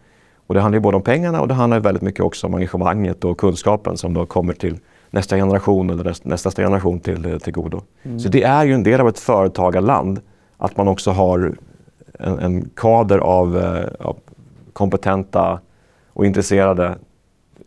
Och 0.53 0.55
det 0.55 0.61
handlar 0.61 0.77
ju 0.77 0.81
både 0.81 0.97
om 0.97 1.03
pengarna 1.03 1.41
och 1.41 1.47
det 1.47 1.53
handlar 1.53 1.79
väldigt 1.79 2.03
mycket 2.03 2.19
också 2.25 2.47
om 2.47 2.53
engagemanget 2.53 3.25
och 3.25 3.37
kunskapen 3.37 3.97
som 3.97 4.13
då 4.13 4.25
kommer 4.25 4.53
till 4.53 4.77
nästa 5.09 5.35
generation 5.35 5.89
eller 5.89 6.15
nästa 6.23 6.51
generation 6.51 6.99
till, 6.99 7.39
till 7.39 7.53
godo. 7.53 7.81
Mm. 8.03 8.19
Så 8.19 8.29
det 8.29 8.43
är 8.43 8.63
ju 8.63 8.73
en 8.73 8.83
del 8.83 9.01
av 9.01 9.07
ett 9.07 9.19
företagarland 9.19 10.21
att 10.57 10.77
man 10.77 10.87
också 10.87 11.11
har 11.11 11.55
en, 12.19 12.39
en 12.39 12.69
kader 12.75 13.17
av, 13.17 13.57
eh, 13.57 14.07
av, 14.07 14.17
kompetenta 14.73 15.59
och 16.07 16.25
intresserade 16.25 16.95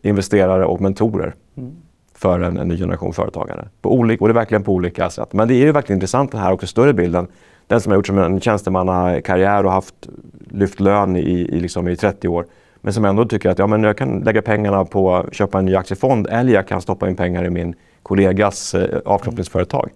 investerare 0.01 0.65
och 0.65 0.81
mentorer 0.81 1.35
mm. 1.57 1.75
för 2.13 2.39
en, 2.39 2.57
en, 2.57 2.67
ny 2.67 2.77
generation 2.77 3.13
företagare. 3.13 3.67
På 3.81 3.93
olika, 3.93 4.23
och 4.23 4.27
det 4.27 4.31
är 4.31 4.41
verkligen 4.41 4.63
på 4.63 4.73
olika 4.73 5.09
sätt. 5.09 5.33
Men 5.33 5.47
det 5.47 5.53
är 5.53 5.65
ju 5.65 5.71
verkligen 5.71 5.97
intressant 5.97 6.31
den 6.31 6.41
här 6.41 6.51
också 6.51 6.67
större 6.67 6.93
bilden. 6.93 7.27
Den 7.67 7.81
som 7.81 7.91
har 7.91 7.97
gjort 7.97 8.07
som 8.07 8.17
en 8.17 8.41
tjänstemannakarriär 8.41 9.65
och 9.65 9.71
haft 9.71 10.09
lyft 10.51 10.79
lön 10.79 11.15
i, 11.15 11.19
i, 11.19 11.59
liksom 11.59 11.87
i 11.87 11.95
30 11.95 12.27
år 12.27 12.45
men 12.81 12.93
som 12.93 13.05
ändå 13.05 13.25
tycker 13.25 13.49
att 13.49 13.59
ja, 13.59 13.67
men 13.67 13.83
jag 13.83 13.97
kan 13.97 14.19
lägga 14.19 14.41
pengarna 14.41 14.85
på 14.85 15.15
att 15.15 15.33
köpa 15.33 15.59
en 15.59 15.65
ny 15.65 15.75
aktiefond 15.75 16.27
eller 16.27 16.53
jag 16.53 16.67
kan 16.67 16.81
stoppa 16.81 17.09
in 17.09 17.15
pengar 17.15 17.45
i 17.45 17.49
min 17.49 17.75
kollegas 18.03 18.73
eh, 18.73 18.99
avknoppningsföretag. 19.05 19.89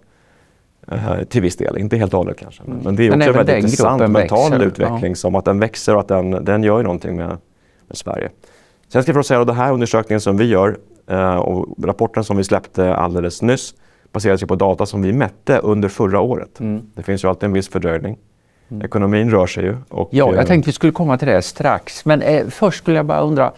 Uh, 0.92 1.24
till 1.24 1.42
viss 1.42 1.56
del, 1.56 1.78
inte 1.78 1.98
helt 1.98 2.14
och 2.14 2.18
hållet 2.18 2.38
kanske. 2.38 2.64
Men, 2.66 2.78
men 2.78 2.96
det 2.96 3.08
är 3.08 3.12
också 3.12 3.30
en 3.30 3.34
väldigt 3.34 3.56
intressant 3.56 4.12
mental 4.12 4.52
växer. 4.52 4.66
utveckling 4.66 5.12
ja. 5.12 5.16
som 5.16 5.36
att 5.36 5.46
den 5.46 5.60
växer 5.60 5.94
och 5.94 6.02
att 6.02 6.08
den, 6.08 6.46
den 6.46 6.64
gör 6.64 6.84
någonting 6.84 7.16
med, 7.16 7.38
med 7.88 7.98
Sverige. 7.98 8.30
Sen 8.88 9.04
ska 9.04 9.14
jag 9.14 9.26
säga 9.26 9.42
att 9.42 9.48
den 9.48 9.56
här 9.56 9.74
undersökningen 9.74 10.22
som 10.22 10.38
vi 10.38 10.46
gör 10.46 10.78
uh, 11.12 11.36
och 11.36 11.86
rapporten 11.86 12.24
som 12.24 12.38
vi 12.38 12.44
släppte 12.44 12.96
alldeles 12.96 13.42
nyss 13.42 13.74
baserar 14.12 14.38
sig 14.38 14.48
på 14.48 14.56
data 14.56 14.86
som 14.86 15.02
vi 15.02 15.14
mätte 15.14 15.58
under 15.58 15.90
förra 15.90 16.20
året. 16.20 16.60
Mm. 16.60 16.82
Det 16.96 17.04
finns 17.04 17.24
ju 17.24 17.28
alltid 17.28 17.44
en 17.44 17.54
viss 17.54 17.70
fördröjning. 17.70 18.18
Mm. 18.72 18.86
Ekonomin 18.86 19.32
rör 19.32 19.48
sig 19.48 19.64
ju. 19.64 19.78
Och, 19.90 20.10
ja, 20.12 20.26
jag 20.26 20.40
eh, 20.40 20.46
tänkte 20.46 20.70
vi 20.70 20.74
skulle 20.74 20.94
komma 20.94 21.18
till 21.18 21.28
det 21.28 21.42
strax. 21.42 22.06
Men 22.06 22.22
eh, 22.22 22.48
först 22.48 22.78
skulle 22.78 22.98
jag 22.98 23.06
bara 23.06 23.22
undra. 23.22 23.52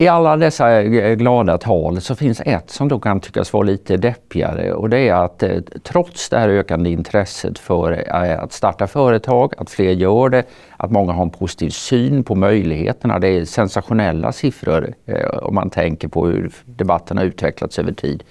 I 0.00 0.08
alla 0.08 0.36
dessa 0.36 0.82
eh, 0.82 1.14
glada 1.14 1.58
tal 1.58 2.00
så 2.00 2.14
finns 2.14 2.42
ett 2.44 2.70
som 2.70 2.88
då 2.88 2.98
kan 2.98 3.20
tyckas 3.20 3.52
vara 3.52 3.62
lite 3.62 3.96
deppigare 3.96 4.72
och 4.72 4.90
det 4.90 5.08
är 5.08 5.14
att 5.14 5.42
eh, 5.42 5.60
trots 5.82 6.28
det 6.28 6.38
här 6.38 6.48
ökande 6.48 6.90
intresset 6.90 7.58
för 7.58 8.04
eh, 8.08 8.42
att 8.42 8.52
starta 8.52 8.86
företag, 8.86 9.54
att 9.58 9.70
fler 9.70 9.90
gör 9.92 10.28
det, 10.28 10.44
att 10.76 10.90
många 10.90 11.12
har 11.12 11.22
en 11.22 11.30
positiv 11.30 11.70
syn 11.70 12.24
på 12.24 12.34
möjligheterna. 12.34 13.18
Det 13.18 13.28
är 13.28 13.44
sensationella 13.44 14.32
siffror 14.32 14.94
eh, 15.06 15.26
om 15.26 15.54
man 15.54 15.70
tänker 15.70 16.08
på 16.08 16.26
hur 16.26 16.52
debatten 16.64 17.18
har 17.18 17.24
utvecklats 17.24 17.78
över 17.78 17.92
tid 17.92 18.24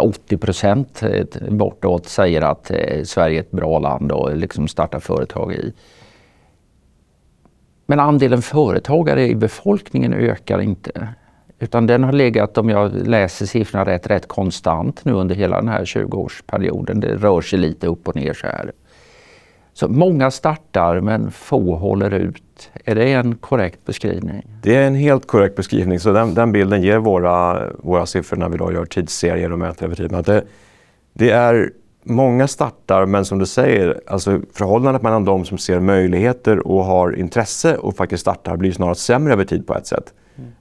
80 0.00 0.36
procent 0.36 1.02
eh, 1.02 1.24
bortåt 1.50 2.06
säger 2.06 2.42
att 2.42 2.70
eh, 2.70 3.02
Sverige 3.04 3.38
är 3.38 3.40
ett 3.40 3.50
bra 3.50 3.78
land 3.78 4.12
att 4.12 4.30
eh, 4.30 4.36
liksom 4.36 4.68
starta 4.68 5.00
företag 5.00 5.52
i. 5.52 5.72
Men 7.86 8.00
andelen 8.00 8.42
företagare 8.42 9.26
i 9.26 9.34
befolkningen 9.34 10.14
ökar 10.14 10.60
inte. 10.60 11.08
Utan 11.58 11.86
den 11.86 12.04
har 12.04 12.12
legat, 12.12 12.58
om 12.58 12.68
jag 12.68 13.06
läser 13.06 13.46
siffrorna 13.46 13.84
rätt, 13.84 14.10
rätt 14.10 14.28
konstant 14.28 15.04
nu 15.04 15.12
under 15.12 15.34
hela 15.34 15.56
den 15.56 15.68
här 15.68 15.84
20-årsperioden. 15.84 17.00
Det 17.00 17.16
rör 17.16 17.40
sig 17.40 17.58
lite 17.58 17.86
upp 17.86 18.08
och 18.08 18.16
ner 18.16 18.32
så 18.32 18.46
här. 18.46 18.72
Så 19.74 19.88
många 19.88 20.30
startar 20.30 21.00
men 21.00 21.30
få 21.30 21.76
håller 21.76 22.10
ut. 22.10 22.70
Är 22.84 22.94
det 22.94 23.12
en 23.12 23.34
korrekt 23.34 23.84
beskrivning? 23.84 24.46
Det 24.62 24.76
är 24.76 24.86
en 24.86 24.94
helt 24.94 25.26
korrekt 25.26 25.56
beskrivning. 25.56 26.00
Så 26.00 26.12
den, 26.12 26.34
den 26.34 26.52
bilden 26.52 26.82
ger 26.82 26.98
våra, 26.98 27.62
våra 27.78 28.06
siffror 28.06 28.36
när 28.36 28.48
vi 28.48 28.56
då 28.56 28.72
gör 28.72 28.84
tidsserier 28.84 29.52
och 29.52 29.58
mäter 29.58 29.84
över 29.84 29.96
tid. 29.96 30.10
Det, 30.24 30.44
det 31.12 31.30
är 31.30 31.70
många 32.04 32.48
startar 32.48 33.06
men 33.06 33.24
som 33.24 33.38
du 33.38 33.46
säger, 33.46 34.00
alltså 34.06 34.40
förhållandet 34.52 35.02
mellan 35.02 35.24
de 35.24 35.44
som 35.44 35.58
ser 35.58 35.80
möjligheter 35.80 36.66
och 36.68 36.84
har 36.84 37.16
intresse 37.16 37.76
och 37.76 37.96
faktiskt 37.96 38.20
startar 38.20 38.56
blir 38.56 38.72
snarare 38.72 38.94
sämre 38.94 39.32
över 39.32 39.44
tid 39.44 39.66
på 39.66 39.74
ett 39.74 39.86
sätt. 39.86 40.14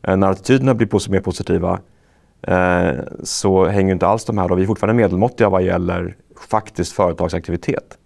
Mm. 0.04 0.20
När 0.20 0.32
attityderna 0.32 0.74
blir 0.74 1.12
mer 1.12 1.20
positiva 1.20 1.80
eh, 2.42 2.92
så 3.24 3.66
hänger 3.66 3.94
inte 3.94 4.08
alls 4.08 4.26
de 4.26 4.38
här, 4.38 4.48
då, 4.48 4.56
vi 4.56 4.64
är 4.64 4.68
fortfarande 4.68 5.02
medelmåttiga 5.04 5.50
vad 5.50 5.64
gäller 5.64 6.16
faktisk 6.50 6.96
företagsaktivitet. 6.96 7.98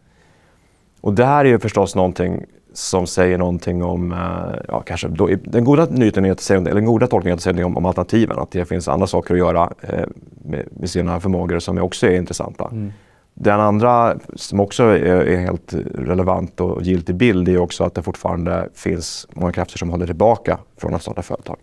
Och 1.01 1.13
det 1.13 1.25
här 1.25 1.45
är 1.45 1.49
ju 1.49 1.59
förstås 1.59 1.95
någonting 1.95 2.45
som 2.73 3.07
säger 3.07 3.37
någonting 3.37 3.83
om, 3.83 4.11
eh, 4.11 4.59
ja 4.67 4.81
kanske, 4.81 5.07
då, 5.07 5.29
den 5.43 5.63
goda 5.63 5.85
nyheten 5.85 6.25
är 6.25 6.31
att 6.31 6.39
säga, 6.39 6.59
eller 6.59 6.73
den 6.73 6.85
goda 6.85 7.07
tolkningen 7.07 7.33
är 7.33 7.37
att 7.37 7.55
säga 7.55 7.65
om, 7.65 7.77
om 7.77 7.85
alternativen, 7.85 8.39
att 8.39 8.51
det 8.51 8.65
finns 8.65 8.87
andra 8.87 9.07
saker 9.07 9.33
att 9.33 9.39
göra 9.39 9.73
eh, 9.81 10.05
med, 10.45 10.67
med, 10.71 10.89
sina 10.89 11.19
förmågor 11.19 11.59
som 11.59 11.77
också 11.77 12.07
är 12.07 12.11
intressanta. 12.11 12.69
Mm. 12.71 12.93
Den 13.33 13.59
andra 13.59 14.17
som 14.35 14.59
också 14.59 14.83
är, 14.83 15.05
är, 15.05 15.37
helt 15.37 15.73
relevant 15.95 16.61
och 16.61 16.81
giltig 16.81 17.15
bild 17.15 17.49
är 17.49 17.57
också 17.57 17.83
att 17.83 17.93
det 17.93 18.03
fortfarande 18.03 18.69
finns 18.73 19.27
många 19.33 19.51
krafter 19.51 19.77
som 19.77 19.89
håller 19.89 20.05
tillbaka 20.05 20.57
från 20.77 20.93
att 20.93 21.01
starta 21.01 21.21
företag. 21.21 21.57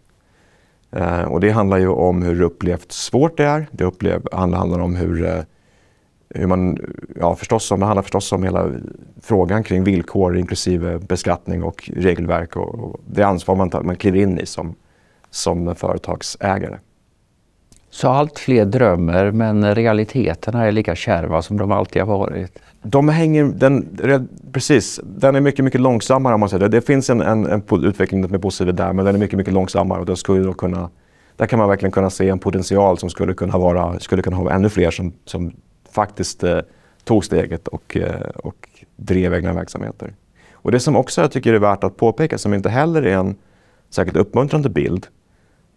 Eh, 0.93 1.23
och 1.23 1.41
det 1.41 1.51
handlar 1.51 1.79
ju 1.79 1.89
om 1.89 2.23
hur 2.23 2.43
upplevt 2.43 2.93
svårt 2.93 3.37
det 3.37 3.45
är. 3.45 3.67
Det 3.71 3.85
upplev, 3.85 4.23
handlar, 4.33 4.59
handlar 4.59 4.79
om 4.79 4.97
hur 4.97 5.27
eh, 5.27 5.43
hur 6.35 6.47
man, 6.47 6.79
ja 7.21 7.37
förstås 7.37 7.71
om, 7.71 7.81
det 7.81 7.87
handlar 7.87 8.03
förstås 8.03 8.33
om 8.33 8.43
hela 8.43 8.71
frågan 9.23 9.63
kring 9.63 9.85
villkor 9.85 10.37
inklusive 10.37 10.99
beskattning 10.99 11.63
och 11.63 11.91
regelverk 11.97 12.57
och, 12.57 12.75
och 12.75 13.01
det 13.07 13.23
ansvar 13.23 13.55
man, 13.55 13.71
tar, 13.71 13.83
man 13.83 13.97
kliver 13.97 14.19
in 14.19 14.39
i 14.39 14.47
som, 14.47 14.75
som 15.31 15.75
företagsägare. 15.75 16.79
Så 17.91 18.09
allt 18.09 18.39
fler 18.39 18.65
drömmer 18.65 19.31
men 19.31 19.75
realiteterna 19.75 20.67
är 20.67 20.73
lika 20.73 20.95
kärva 20.95 21.43
som 21.43 21.57
de 21.57 21.73
alltid 21.73 22.03
har 22.03 22.19
varit? 22.19 22.59
De 22.83 23.09
hänger, 23.09 23.45
den, 23.45 23.99
precis, 24.53 25.01
den 25.05 25.37
är 25.37 25.41
mycket, 25.41 25.65
mycket 25.65 25.81
långsammare 25.81 26.35
om 26.35 26.41
man 26.41 26.49
säger 26.49 26.61
det. 26.61 26.69
Det 26.69 26.87
finns 26.87 27.11
en, 27.11 27.21
en, 27.21 27.47
en 27.47 27.63
utveckling 27.85 28.25
är 28.25 28.39
positiv 28.39 28.75
där 28.75 28.93
men 28.93 29.05
den 29.05 29.15
är 29.15 29.19
mycket, 29.19 29.37
mycket 29.37 29.55
långsammare 29.55 30.01
och 30.01 30.07
den 30.07 30.17
skulle 30.17 30.45
då 30.45 30.53
kunna, 30.53 30.91
där 31.37 31.47
kan 31.47 31.59
man 31.59 31.69
verkligen 31.69 31.93
kunna 31.93 32.11
se 32.11 32.29
en 32.29 32.39
potential 32.39 32.99
som 32.99 33.11
skulle 33.11 33.35
kunna 33.35 33.59
vara, 33.59 34.01
skulle 34.01 34.23
kunna 34.23 34.37
ha 34.37 34.51
ännu 34.51 34.69
fler 34.69 34.91
som, 34.91 35.13
som 35.25 35.53
faktiskt 35.95 36.45
eh, 36.45 36.59
tog 37.05 37.25
steget 37.25 37.69
och, 37.69 37.97
eh, 37.97 38.21
och 38.21 38.69
drev 38.97 39.35
egna 39.35 39.53
verksamheter. 39.53 40.15
Och 40.53 40.73
det 40.73 40.81
som 40.81 40.97
också 40.97 41.21
jag 41.21 41.33
tycker 41.33 41.55
är 41.55 41.59
värt 41.59 41.85
att 41.85 41.97
påpeka, 41.97 42.39
som 42.39 42.55
inte 42.55 42.69
heller 42.69 43.03
är 43.03 43.17
en 43.17 43.37
särskilt 43.91 44.17
uppmuntrande 44.17 44.69
bild, 44.69 45.07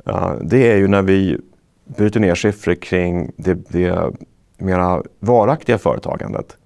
uh, 0.09 0.33
det 0.41 0.71
är 0.71 0.77
ju 0.77 0.87
när 0.87 1.01
vi 1.01 1.37
bryter 1.85 2.19
ner 2.19 2.35
siffror 2.35 2.75
kring 2.75 3.31
det, 3.37 3.53
det 3.53 4.13
mera 4.57 5.03
varaktiga 5.19 5.77
företagandet. 5.77 6.57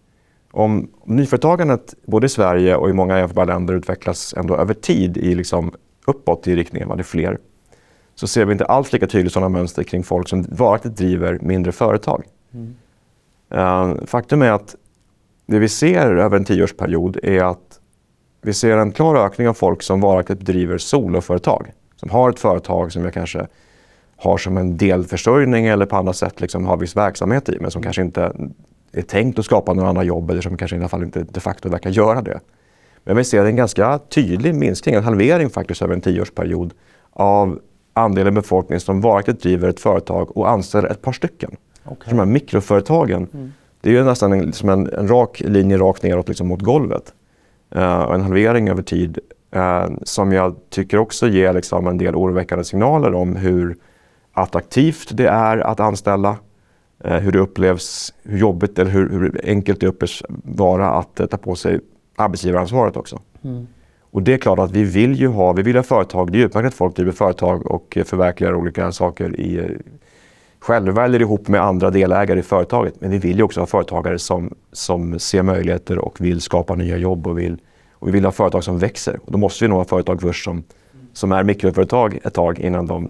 Om 0.52 0.90
nyföretagandet 1.06 1.94
både 2.06 2.26
i 2.26 2.30
Sverige 2.30 2.76
och 2.76 2.90
i 2.90 2.94
många 2.94 3.20
jämförbara 3.20 3.46
länder 3.46 3.74
utvecklas 3.74 4.34
ändå 4.38 4.56
över 4.56 4.74
tid 4.74 5.18
i 5.18 5.36
liksom 5.36 5.72
uppåt 6.06 6.48
i 6.48 6.56
riktningen, 6.56 6.90
det 6.90 7.02
är 7.02 7.04
fler, 7.04 7.38
så 8.16 8.28
ser 8.28 8.46
vi 8.46 8.52
inte 8.52 8.66
alls 8.66 8.94
lika 8.94 9.08
tydligt 9.08 9.34
sådana 9.34 9.50
mönster 9.50 9.84
kring 9.84 10.04
folk 10.04 10.30
som 10.30 10.46
varaktigt 10.50 10.98
driver 10.98 11.40
mindre 11.42 11.72
företag. 11.72 12.24
Mm. 12.54 12.76
Eh, 13.52 13.94
faktum 14.06 14.42
är 14.42 14.52
att 14.52 14.76
det 15.46 15.60
vi 15.60 15.70
ser 15.70 16.16
över 16.16 16.38
en 16.38 16.46
tioårsperiod 16.46 17.18
är 17.24 17.44
att 17.44 17.80
vi 18.42 18.54
ser 18.54 18.78
en 18.78 18.92
klar 18.92 19.16
ökning 19.16 19.48
av 19.50 19.54
folk 19.54 19.84
som 19.84 20.02
varaktigt 20.02 20.42
driver 20.42 20.78
soloföretag. 20.78 21.72
Som 21.96 22.10
har 22.10 22.30
ett 22.30 22.40
företag 22.40 22.92
som 22.92 23.04
jag 23.04 23.14
kanske 23.14 23.48
har 24.18 24.38
som 24.38 24.58
en 24.58 24.78
delförsörjning 24.78 25.66
eller 25.66 25.86
på 25.86 25.96
andra 25.96 26.14
sätt 26.14 26.42
liksom 26.42 26.66
har 26.66 26.78
viss 26.78 26.96
verksamhet 26.96 27.50
i 27.50 27.58
men 27.60 27.72
som 27.72 27.84
kanske 27.84 28.02
inte 28.02 28.34
är 28.92 29.02
tänkt 29.02 29.40
att 29.40 29.46
skapa 29.46 29.74
några 29.74 29.90
andra 29.90 30.04
jobb 30.04 30.30
eller 30.30 30.42
som 30.42 30.58
kanske 30.58 30.76
i 30.76 30.80
alla 30.80 30.90
fall 30.90 31.04
inte 31.04 31.24
de 31.24 31.40
facto 31.40 31.70
verkar 31.70 31.90
göra 31.90 32.22
det. 32.22 32.40
Men 33.04 33.18
vi 33.18 33.24
ser 33.24 33.46
en 33.46 33.56
ganska 33.56 34.00
tydlig 34.00 34.56
minskning, 34.56 34.96
en 34.96 35.04
halvering 35.04 35.50
faktiskt 35.50 35.82
över 35.82 35.94
en 35.94 36.02
tioårsperiod 36.02 36.74
av 37.14 37.60
andelen 37.94 38.34
befolkning 38.34 38.80
som 38.80 39.02
varaktigt 39.02 39.42
driver 39.42 39.70
ett 39.70 39.80
företag 39.80 40.38
och 40.38 40.50
anställer 40.50 40.90
ett 40.90 41.02
par 41.02 41.12
stycken. 41.12 41.56
Okay. 41.86 42.10
De 42.10 42.20
här 42.20 42.26
mikroföretagen, 42.26 43.28
mm. 43.34 43.54
det 43.82 43.90
är 43.90 43.94
ju 43.94 44.04
nästan 44.04 44.34
en, 44.34 44.42
liksom 44.42 44.70
en, 44.70 44.94
en, 44.94 45.08
rak 45.08 45.42
linje 45.46 45.78
rakt 45.78 46.04
neråt 46.04 46.28
liksom 46.28 46.48
mot 46.48 46.62
golvet. 46.62 47.14
Uh, 47.76 48.00
och 48.00 48.16
en 48.16 48.22
halvering 48.22 48.70
över 48.70 48.82
tid 48.82 49.20
uh, 49.56 49.98
som 50.04 50.32
jag 50.32 50.56
tycker 50.70 50.98
också 50.98 51.28
ger 51.28 51.54
liksom 51.54 51.88
en 51.88 51.98
del 51.98 52.16
oroväckande 52.16 52.64
signaler 52.64 53.14
om 53.14 53.36
hur 53.36 53.78
attraktivt 54.34 55.10
det 55.12 55.28
är 55.28 55.58
att 55.58 55.80
anställa, 55.80 56.38
uh, 57.06 57.12
hur 57.12 57.32
det 57.32 57.40
upplevs, 57.40 58.14
hur 58.24 58.38
jobbigt 58.38 58.80
eller 58.80 58.92
hur, 58.92 59.10
hur 59.10 59.42
enkelt 59.44 59.80
det 59.80 59.88
upplevs 59.88 60.24
vara 60.44 60.90
att 60.90 61.16
ta 61.30 61.38
på 61.38 61.56
sig 61.56 61.80
arbetsgivaransvaret 62.16 62.98
också. 62.98 63.20
Mm. 63.44 63.68
Och 64.12 64.22
det 64.22 64.34
är 64.34 64.38
klart 64.38 64.60
att 64.60 64.72
vi 64.72 64.84
vill 64.84 65.14
ju 65.14 65.28
ha, 65.28 65.54
vi 65.54 65.62
vill 65.62 65.76
ha 65.76 65.84
företag, 65.84 66.32
det 66.32 66.42
är 66.42 66.46
utmärkt 66.46 66.68
att 66.68 66.74
folk 66.74 66.96
driver 66.96 67.12
företag 67.12 67.66
och 67.66 67.98
förverkligar 68.06 68.56
olika 68.56 68.92
saker 68.92 69.40
i 69.40 69.78
själva 70.62 71.06
eller 71.06 71.22
ihop 71.22 71.48
med 71.48 71.62
andra 71.62 71.90
delägare 71.90 72.40
i 72.40 72.44
företaget. 72.44 73.02
Men 73.02 73.12
vi 73.12 73.18
vill 73.18 73.38
ju 73.38 73.44
också 73.44 73.60
ha 73.60 73.68
företagare 73.68 74.20
som, 74.20 74.54
som 74.72 75.20
ser 75.20 75.44
möjligheter 75.44 75.98
och 75.98 76.22
vill 76.22 76.42
skapa 76.42 76.76
nya 76.76 76.98
jobb 76.98 77.28
och, 77.28 77.40
vill, 77.40 77.58
och 77.94 78.08
vi 78.08 78.12
vill 78.12 78.26
ha 78.26 78.32
företag 78.32 78.64
som 78.64 78.78
växer. 78.78 79.20
Och 79.26 79.32
då 79.32 79.38
måste 79.38 79.64
vi 79.64 79.68
nog 79.68 79.78
ha 79.78 79.86
företag 79.86 80.22
först 80.22 80.44
som, 80.44 80.64
som 81.14 81.32
är 81.32 81.44
mikroföretag 81.44 82.20
ett 82.24 82.34
tag 82.34 82.60
innan 82.60 82.88
de 82.88 83.10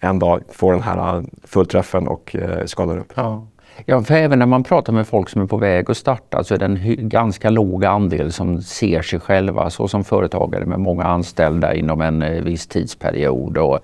en 0.00 0.18
dag 0.18 0.42
får 0.48 0.72
den 0.72 0.82
här 0.82 1.16
äh, 1.16 1.22
fullträffen 1.44 2.08
och 2.08 2.36
äh, 2.36 2.50
eh, 2.50 2.64
skalar 2.64 2.98
upp. 2.98 3.12
Ja. 3.14 3.46
Ja, 3.86 4.02
för 4.02 4.14
även 4.14 4.38
när 4.38 4.46
man 4.46 4.64
pratar 4.64 4.92
med 4.92 5.06
folk 5.06 5.28
som 5.28 5.42
är 5.42 5.46
på 5.46 5.56
väg 5.56 5.90
att 5.90 5.96
starta 5.96 6.44
så 6.44 6.54
är 6.54 6.58
det 6.58 6.64
en 6.64 7.08
ganska 7.08 7.50
låg 7.50 7.84
andel 7.84 8.32
som 8.32 8.62
ser 8.62 9.02
sig 9.02 9.20
själva 9.20 9.70
så 9.70 9.88
som 9.88 10.04
företagare 10.04 10.66
med 10.66 10.80
många 10.80 11.04
anställda 11.04 11.74
inom 11.74 12.00
en 12.00 12.22
eh, 12.22 12.42
viss 12.42 12.66
tidsperiod. 12.66 13.58
Och 13.58 13.78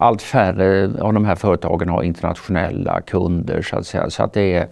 allt 0.00 0.22
färre 0.22 0.90
av 1.00 1.12
de 1.12 1.24
här 1.24 1.34
företagen 1.34 1.88
har 1.88 2.02
internationella 2.02 3.00
kunder 3.00 3.62
så 3.62 3.76
att 3.76 3.86
säga. 3.86 4.10
Så 4.10 4.22
att 4.22 4.32
det 4.32 4.54
är, 4.54 4.68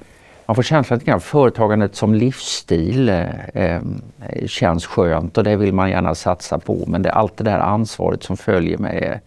man 0.46 0.54
får 0.56 0.62
känslan 0.62 1.00
att 1.06 1.22
företagandet 1.22 1.94
som 1.96 2.14
livsstil 2.14 3.08
eh, 3.08 3.26
eh, 3.54 3.80
känns 4.46 4.86
skönt 4.86 5.38
och 5.38 5.44
det 5.44 5.56
vill 5.56 5.74
man 5.74 5.90
gärna 5.90 6.14
satsa 6.14 6.58
på. 6.58 6.84
Men 6.86 7.02
det, 7.02 7.12
allt 7.12 7.36
det 7.36 7.44
där 7.44 7.58
ansvaret 7.58 8.22
som 8.22 8.36
följer 8.36 8.78
med 8.78 8.94
är, 9.02 9.20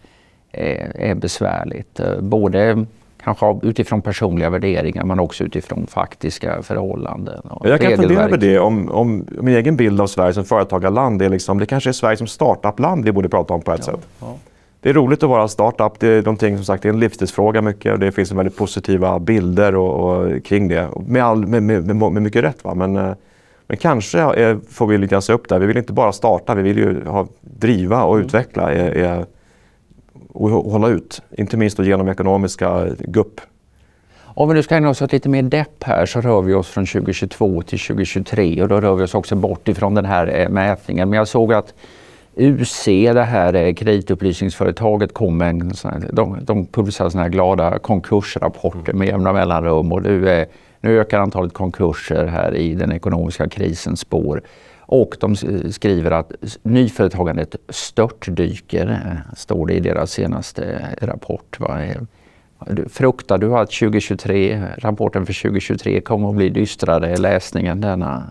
är, 0.52 1.00
är 1.00 1.14
besvärligt. 1.14 2.00
Eh, 2.00 2.20
både 2.20 2.86
kanske 3.22 3.58
utifrån 3.62 4.02
personliga 4.02 4.50
värderingar 4.50 5.04
men 5.04 5.20
också 5.20 5.44
utifrån 5.44 5.86
faktiska 5.86 6.62
förhållanden. 6.62 7.42
jag 7.64 7.80
kan 7.80 7.96
fundera 7.96 8.24
över 8.24 8.36
det, 8.36 8.58
om, 8.58 8.90
om, 8.90 9.26
min 9.28 9.54
egen 9.54 9.76
bild 9.76 10.00
av 10.00 10.06
Sverige 10.06 10.32
som 10.32 10.44
företagarland, 10.44 11.22
är 11.22 11.28
liksom, 11.28 11.58
det 11.58 11.66
kanske 11.66 11.90
är 11.90 11.92
Sverige 11.92 12.16
som 12.16 12.26
startup-land 12.26 13.04
vi 13.04 13.12
borde 13.12 13.28
prata 13.28 13.54
om 13.54 13.60
på 13.60 13.72
ett 13.72 13.86
ja, 13.86 13.92
sätt. 13.92 14.06
Ja 14.20 14.36
det 14.82 14.88
är 14.90 14.94
roligt 14.94 15.22
att 15.22 15.28
vara 15.28 15.48
startup. 15.48 16.00
Det 16.00 16.08
är 16.08 16.22
någonting 16.22 16.56
som 16.56 16.64
sagt, 16.64 16.82
det 16.82 16.88
är 16.88 16.92
en 16.92 17.00
livstidsfråga 17.00 17.62
mycket 17.62 17.92
och 17.92 17.98
det 17.98 18.12
finns 18.12 18.32
väldigt 18.32 18.56
positiva 18.56 19.18
bilder 19.18 19.74
och, 19.74 20.10
och 20.10 20.44
kring 20.44 20.68
det. 20.68 20.88
Med, 21.06 21.24
all, 21.24 21.46
med, 21.46 21.62
med, 21.62 21.96
med, 21.96 22.22
mycket 22.22 22.44
rätt. 22.44 22.64
Va? 22.64 22.74
Men, 22.74 22.96
eh, 22.96 23.12
men 23.66 23.76
kanske 23.76 24.18
är, 24.18 24.60
får 24.70 24.86
vi 24.86 24.98
lite 24.98 25.20
se 25.20 25.32
upp 25.32 25.48
där. 25.48 25.58
Vi 25.58 25.66
vill 25.66 25.76
inte 25.76 25.92
bara 25.92 26.12
starta, 26.12 26.54
vi 26.54 26.62
vill 26.62 26.78
ju 26.78 27.04
ha, 27.04 27.26
driva 27.40 28.04
och 28.04 28.14
mm. 28.14 28.26
utveckla 28.26 28.72
är, 28.72 28.90
är, 28.90 29.26
och 30.32 30.50
hålla 30.50 30.88
ut. 30.88 31.22
Inte 31.30 31.56
minst 31.56 31.78
genom 31.78 32.08
ekonomiska 32.08 32.86
gupp. 32.98 33.40
Om 34.34 34.48
vi 34.48 34.54
nu 34.54 34.62
ska 34.62 34.76
ägna 34.76 34.88
oss 34.88 35.02
åt 35.02 35.12
lite 35.12 35.28
mer 35.28 35.42
depp 35.42 35.84
här 35.84 36.06
så 36.06 36.20
rör 36.20 36.42
vi 36.42 36.54
oss 36.54 36.68
från 36.68 36.86
2022 36.86 37.62
till 37.62 37.78
2023 37.78 38.62
och 38.62 38.68
då 38.68 38.80
rör 38.80 38.94
vi 38.94 39.04
oss 39.04 39.14
också 39.14 39.36
bort 39.36 39.68
ifrån 39.68 39.94
den 39.94 40.04
här 40.04 40.40
eh, 40.40 40.48
mätningen. 40.48 41.10
Men 41.10 41.16
jag 41.16 41.28
såg 41.28 41.52
att 41.52 41.74
UC, 42.36 42.84
det 43.14 43.22
här 43.22 43.54
eh, 43.54 43.74
kreditupplysningsföretaget, 43.74 45.14
kom 45.14 45.38
med 45.38 45.48
en 45.48 45.74
sån 45.74 45.90
här, 45.90 46.10
de, 46.12 46.38
de 46.44 46.66
publicerar 46.66 47.08
såna 47.08 47.22
här 47.22 47.30
glada 47.30 47.78
konkursrapporter 47.78 48.92
med 48.92 49.08
jämna 49.08 49.32
mellanrum. 49.32 49.92
Och 49.92 50.02
nu, 50.02 50.28
är, 50.28 50.46
nu 50.80 51.00
ökar 51.00 51.18
antalet 51.18 51.52
konkurser 51.52 52.26
här 52.26 52.54
i 52.54 52.74
den 52.74 52.92
ekonomiska 52.92 53.48
krisens 53.48 54.00
spår. 54.00 54.42
Och 54.80 55.16
de 55.20 55.36
skriver 55.72 56.10
att 56.10 56.32
nyföretagandet 56.62 57.56
störtdyker, 57.68 58.86
eh, 58.86 59.34
står 59.36 59.66
det 59.66 59.74
i 59.74 59.80
deras 59.80 60.10
senaste 60.10 60.88
rapport. 61.00 61.60
Va? 61.60 61.78
Fruktar 62.88 63.38
du 63.38 63.56
att 63.56 63.70
2023, 63.70 64.62
rapporten 64.78 65.26
för 65.26 65.42
2023 65.42 66.00
kommer 66.00 66.28
att 66.28 66.36
bli 66.36 66.48
dystrare 66.48 67.16
läsning 67.16 67.66
än 67.66 67.80
denna? 67.80 68.24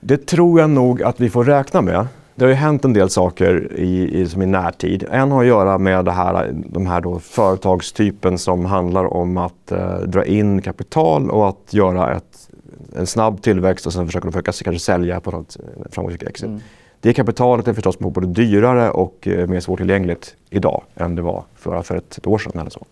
Det 0.00 0.26
tror 0.26 0.60
jag 0.60 0.70
nog 0.70 1.02
att 1.02 1.20
vi 1.20 1.30
får 1.30 1.44
räkna 1.44 1.82
med. 1.82 2.06
Det 2.36 2.44
har 2.44 2.48
ju 2.48 2.54
hänt 2.54 2.84
en 2.84 2.92
del 2.92 3.10
saker 3.10 3.72
i, 3.76 4.20
i, 4.20 4.28
som 4.28 4.42
i 4.42 4.46
närtid. 4.46 5.04
En 5.10 5.30
har 5.30 5.40
att 5.40 5.46
göra 5.46 5.78
med 5.78 6.04
det 6.04 6.12
här, 6.12 6.52
de 6.52 6.86
här 6.86 7.00
då 7.00 7.18
företagstypen 7.18 8.38
som 8.38 8.64
handlar 8.64 9.14
om 9.14 9.36
att 9.36 9.72
eh, 9.72 9.98
dra 9.98 10.24
in 10.24 10.62
kapital 10.62 11.30
och 11.30 11.48
att 11.48 11.74
göra 11.74 12.16
ett, 12.16 12.50
en 12.96 13.06
snabb 13.06 13.42
tillväxt 13.42 13.86
och 13.86 13.92
sen 13.92 14.06
försöka, 14.06 14.30
försöka 14.32 14.52
kanske 14.52 14.78
sälja 14.78 15.20
på 15.20 15.30
något 15.30 15.56
eh, 15.60 15.90
framgångsrikt 15.90 16.28
exit. 16.28 16.48
Mm. 16.48 16.60
Det 17.00 17.12
kapitalet 17.12 17.68
är 17.68 17.72
förstås 17.72 17.98
både 17.98 18.26
dyrare 18.26 18.90
och 18.90 19.28
eh, 19.28 19.46
mer 19.46 19.60
svårtillgängligt 19.60 20.36
idag 20.50 20.82
än 20.94 21.14
det 21.14 21.22
var 21.22 21.44
för, 21.54 21.82
för 21.82 21.96
ett, 21.96 22.18
ett 22.18 22.26
år 22.26 22.38
sedan 22.38 22.60
eller 22.60 22.70
så. 22.70 22.86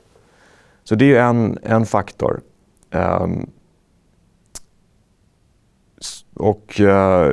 Så 0.84 0.94
det 0.94 1.16
är 1.16 1.22
en, 1.22 1.58
en 1.62 1.86
faktor. 1.86 2.40
Um, 2.90 3.50
och 6.34 6.80
Ja, 6.80 7.32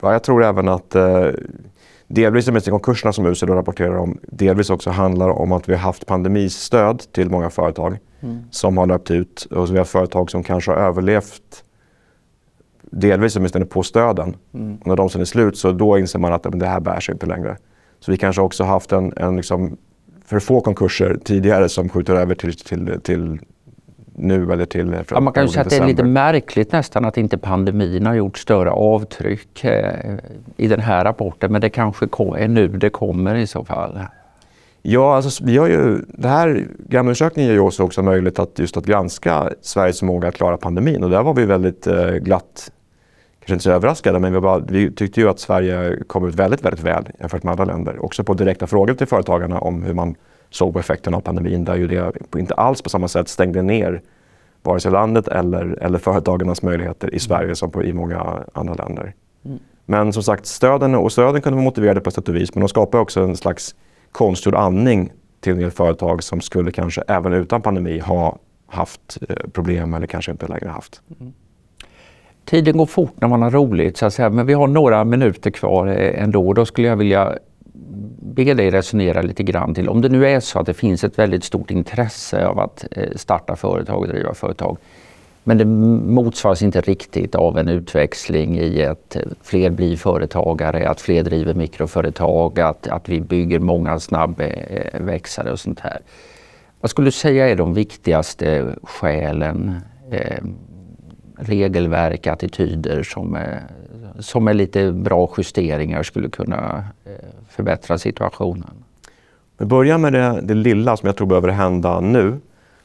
jag 0.00 0.22
tror 0.22 0.44
även 0.44 0.68
att 0.68 0.94
eh, 0.94 1.30
delvis 2.08 2.44
de 2.44 2.60
konkurserna 2.60 3.12
som 3.12 3.26
UC 3.26 3.42
rapporterar 3.42 3.96
om, 3.96 4.18
delvis 4.22 4.70
också 4.70 4.90
handlar 4.90 5.28
om 5.28 5.52
att 5.52 5.68
vi 5.68 5.72
har 5.72 5.80
haft 5.80 6.06
pandemistöd 6.06 7.02
till 7.12 7.30
många 7.30 7.50
företag 7.50 7.98
mm. 8.20 8.38
som 8.50 8.78
har 8.78 8.86
löpt 8.86 9.10
ut 9.10 9.44
och 9.50 9.74
vi 9.74 9.78
har 9.78 9.84
företag 9.84 10.30
som 10.30 10.42
kanske 10.42 10.70
har 10.70 10.78
överlevt 10.78 11.64
delvis 12.90 13.36
åtminstone 13.36 13.64
på 13.64 13.82
stöden. 13.82 14.36
Mm. 14.54 14.76
Och 14.76 14.86
när 14.86 14.96
de 14.96 15.10
sen 15.10 15.20
är 15.20 15.24
slut 15.24 15.58
så 15.58 15.72
då 15.72 15.98
inser 15.98 16.18
man 16.18 16.32
att 16.32 16.46
det 16.52 16.66
här 16.66 16.80
bär 16.80 17.00
sig 17.00 17.12
inte 17.12 17.26
längre. 17.26 17.56
Så 18.00 18.10
vi 18.10 18.16
kanske 18.16 18.42
också 18.42 18.64
haft 18.64 18.92
en, 18.92 19.12
en 19.16 19.36
liksom, 19.36 19.76
för 20.24 20.38
få 20.38 20.60
konkurser 20.60 21.18
tidigare 21.24 21.68
som 21.68 21.88
skjuter 21.88 22.14
över 22.14 22.34
till, 22.34 22.56
till, 22.56 23.00
till 23.02 23.38
nu 24.18 24.52
eller 24.52 24.64
till 24.66 24.96
ja, 25.10 25.20
Man 25.20 25.32
kan 25.32 25.48
säga 25.48 25.62
att 25.62 25.70
det 25.70 25.76
är 25.76 25.86
lite 25.86 26.04
märkligt 26.04 26.72
nästan 26.72 27.04
att 27.04 27.16
inte 27.16 27.38
pandemin 27.38 28.06
har 28.06 28.14
gjort 28.14 28.38
större 28.38 28.70
avtryck 28.70 29.64
eh, 29.64 30.16
i 30.56 30.68
den 30.68 30.80
här 30.80 31.04
rapporten. 31.04 31.52
Men 31.52 31.60
det 31.60 31.70
kanske 31.70 32.06
är 32.36 32.48
nu 32.48 32.68
det 32.68 32.90
kommer 32.90 33.34
i 33.34 33.46
så 33.46 33.64
fall. 33.64 33.98
Ja, 34.82 35.16
alltså, 35.16 35.44
vi 35.44 35.56
har 35.56 35.68
ju, 35.68 35.98
det 36.08 36.28
här 36.28 36.66
Gammaundersökningen 36.78 37.52
ger 37.52 37.60
oss 37.60 37.80
också 37.80 38.02
möjlighet 38.02 38.38
att 38.38 38.58
just 38.58 38.76
att 38.76 38.86
granska 38.86 39.50
Sveriges 39.62 39.98
förmåga 39.98 40.28
att 40.28 40.34
klara 40.34 40.56
pandemin 40.56 41.04
och 41.04 41.10
där 41.10 41.22
var 41.22 41.34
vi 41.34 41.44
väldigt 41.44 41.86
eh, 41.86 42.10
glatt, 42.10 42.72
kanske 43.40 43.52
inte 43.52 43.62
så 43.62 43.70
överraskade, 43.70 44.18
men 44.18 44.32
vi, 44.32 44.40
bara, 44.40 44.58
vi, 44.58 44.90
tyckte 44.90 45.20
ju 45.20 45.28
att 45.28 45.40
Sverige 45.40 45.98
kom 46.06 46.28
ut 46.28 46.34
väldigt, 46.34 46.64
väldigt 46.64 46.84
väl 46.84 47.08
jämfört 47.20 47.42
med 47.42 47.50
andra 47.52 47.64
länder. 47.64 48.04
Också 48.04 48.24
på 48.24 48.34
direkta 48.34 48.66
frågor 48.66 48.94
till 48.94 49.06
företagarna 49.06 49.58
om 49.58 49.82
hur 49.82 49.94
man 49.94 50.14
såg 50.50 50.72
på 50.72 50.78
effekten 50.78 51.14
av 51.14 51.20
pandemin 51.20 51.64
där 51.64 51.76
ju 51.76 51.86
det 51.86 52.12
inte 52.36 52.54
alls 52.54 52.82
på 52.82 52.90
samma 52.90 53.08
sätt 53.08 53.28
stängde 53.28 53.62
ner 53.62 54.02
vare 54.62 54.80
sig 54.80 54.92
landet 54.92 55.28
eller, 55.28 55.78
eller 55.82 55.98
företagens 55.98 56.62
möjligheter 56.62 57.14
i 57.14 57.18
Sverige 57.18 57.54
som 57.54 57.70
på, 57.70 57.82
i 57.82 57.92
många 57.92 58.44
andra 58.52 58.74
länder. 58.74 59.14
Mm. 59.44 59.58
Men 59.86 60.12
som 60.12 60.22
sagt, 60.22 60.46
stöden, 60.46 60.94
och 60.94 61.12
stöden 61.12 61.42
kunde 61.42 61.56
vara 61.56 61.64
motiverade 61.64 62.00
på 62.00 62.10
sätt 62.10 62.28
och 62.28 62.36
vis 62.36 62.54
men 62.54 62.60
de 62.60 62.68
skapar 62.68 62.98
också 62.98 63.20
en 63.20 63.36
slags 63.36 63.74
konstgjord 64.12 64.54
andning 64.54 65.12
till 65.40 65.52
en 65.52 65.58
del 65.58 65.70
företag 65.70 66.22
som 66.22 66.40
skulle 66.40 66.72
kanske 66.72 67.02
även 67.08 67.32
utan 67.32 67.62
pandemi 67.62 67.98
ha 67.98 68.38
haft 68.66 69.18
eh, 69.28 69.36
problem 69.52 69.94
eller 69.94 70.06
kanske 70.06 70.30
inte 70.30 70.46
längre 70.46 70.68
haft. 70.68 71.02
Mm. 71.20 71.32
Tiden 72.44 72.76
går 72.76 72.86
fort 72.86 73.20
när 73.20 73.28
man 73.28 73.42
har 73.42 73.50
roligt 73.50 73.96
så 73.96 74.06
att 74.06 74.14
säga, 74.14 74.30
men 74.30 74.46
vi 74.46 74.52
har 74.52 74.66
några 74.66 75.04
minuter 75.04 75.50
kvar 75.50 75.86
eh, 75.86 76.22
ändå. 76.22 76.52
Då 76.52 76.66
skulle 76.66 76.88
jag 76.88 76.96
vilja 76.96 77.38
be 78.20 78.54
dig 78.54 78.70
resonera 78.70 79.22
lite 79.22 79.42
grann 79.42 79.74
till, 79.74 79.88
om 79.88 80.00
det 80.00 80.08
nu 80.08 80.26
är 80.26 80.40
så 80.40 80.58
att 80.58 80.66
det 80.66 80.74
finns 80.74 81.04
ett 81.04 81.18
väldigt 81.18 81.44
stort 81.44 81.70
intresse 81.70 82.46
av 82.46 82.58
att 82.58 82.86
eh, 82.90 83.16
starta 83.16 83.56
företag 83.56 84.00
och 84.00 84.08
driva 84.08 84.34
företag, 84.34 84.78
men 85.44 85.58
det 85.58 85.64
motsvaras 85.64 86.62
inte 86.62 86.80
riktigt 86.80 87.34
av 87.34 87.58
en 87.58 87.68
utväxling 87.68 88.58
i 88.58 88.84
att 88.84 89.16
eh, 89.16 89.22
fler 89.42 89.70
blir 89.70 89.96
företagare, 89.96 90.88
att 90.88 91.00
fler 91.00 91.22
driver 91.22 91.54
mikroföretag, 91.54 92.60
att, 92.60 92.86
att 92.86 93.08
vi 93.08 93.20
bygger 93.20 93.58
många 93.58 93.98
snabbväxare 93.98 95.48
eh, 95.48 95.52
och 95.52 95.60
sånt 95.60 95.80
här. 95.80 95.98
Vad 96.80 96.90
skulle 96.90 97.06
du 97.06 97.12
säga 97.12 97.48
är 97.48 97.56
de 97.56 97.74
viktigaste 97.74 98.74
skälen, 98.82 99.80
eh, 100.10 100.44
regelverk, 101.38 102.26
attityder 102.26 103.02
som, 103.02 103.38
som 104.18 104.48
är 104.48 104.54
lite 104.54 104.92
bra 104.92 105.30
justeringar 105.36 106.02
skulle 106.02 106.28
kunna 106.28 106.84
eh, 107.04 107.12
förbättra 107.50 107.98
situationen? 107.98 108.84
Vi 109.58 109.66
börjar 109.66 109.98
med 109.98 110.12
det, 110.12 110.40
det 110.42 110.54
lilla 110.54 110.96
som 110.96 111.06
jag 111.06 111.16
tror 111.16 111.26
behöver 111.26 111.48
hända 111.48 112.00
nu. 112.00 112.38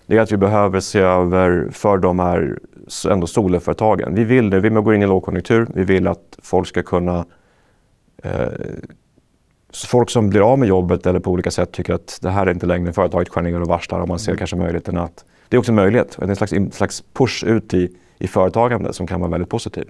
Det 0.06 0.17
är 0.17 0.22
att 0.22 0.32
vi 0.32 0.38
behöver 0.38 0.80
se 0.80 1.00
över 1.00 1.69
för 1.72 1.98
de 1.98 2.19
här 2.19 2.60
ändå 3.10 3.28
soloföretagen. 3.28 4.15
Vi 4.15 4.24
vill 4.24 4.50
det, 4.50 4.60
vi 4.60 4.69
går 4.69 4.96
in 4.96 5.02
i 5.02 5.08
lågkonjunktur. 5.08 5.67
Vi 5.74 5.84
vill 5.84 6.08
att 6.08 6.38
folk 6.41 6.67
ska 6.67 6.84
kunna 6.84 7.26
eh, 8.24 8.48
folk 9.88 10.10
som 10.10 10.30
blir 10.30 10.52
av 10.52 10.60
med 10.60 10.69
jobbet 10.69 11.06
eller 11.06 11.19
på 11.19 11.32
olika 11.32 11.52
sätt 11.52 11.72
tycker 11.72 11.93
att 11.93 12.19
det 12.22 12.30
här 12.30 12.48
är 12.48 12.52
inte 12.52 12.65
längre 12.65 12.93
företaget 12.93 13.30
skär 13.30 13.41
ner 13.41 13.62
och 13.62 13.67
varslar 13.67 14.00
och 14.00 14.08
man 14.08 14.19
ser 14.19 14.32
mm. 14.32 14.38
kanske 14.38 14.56
möjligheten 14.56 14.98
att 14.98 15.26
det 15.50 15.56
är 15.56 15.60
också 15.60 15.72
en 15.72 15.76
möjlighet, 15.76 16.17
en 16.22 16.36
slags, 16.36 16.54
en 16.54 16.72
slags 16.72 17.04
push 17.13 17.43
ut 17.43 17.74
i, 17.74 17.96
i 18.19 18.28
företagande 18.28 18.93
som 18.93 19.08
kan 19.08 19.19
vara 19.19 19.32
väldigt 19.32 19.50
positiv. 19.50 19.88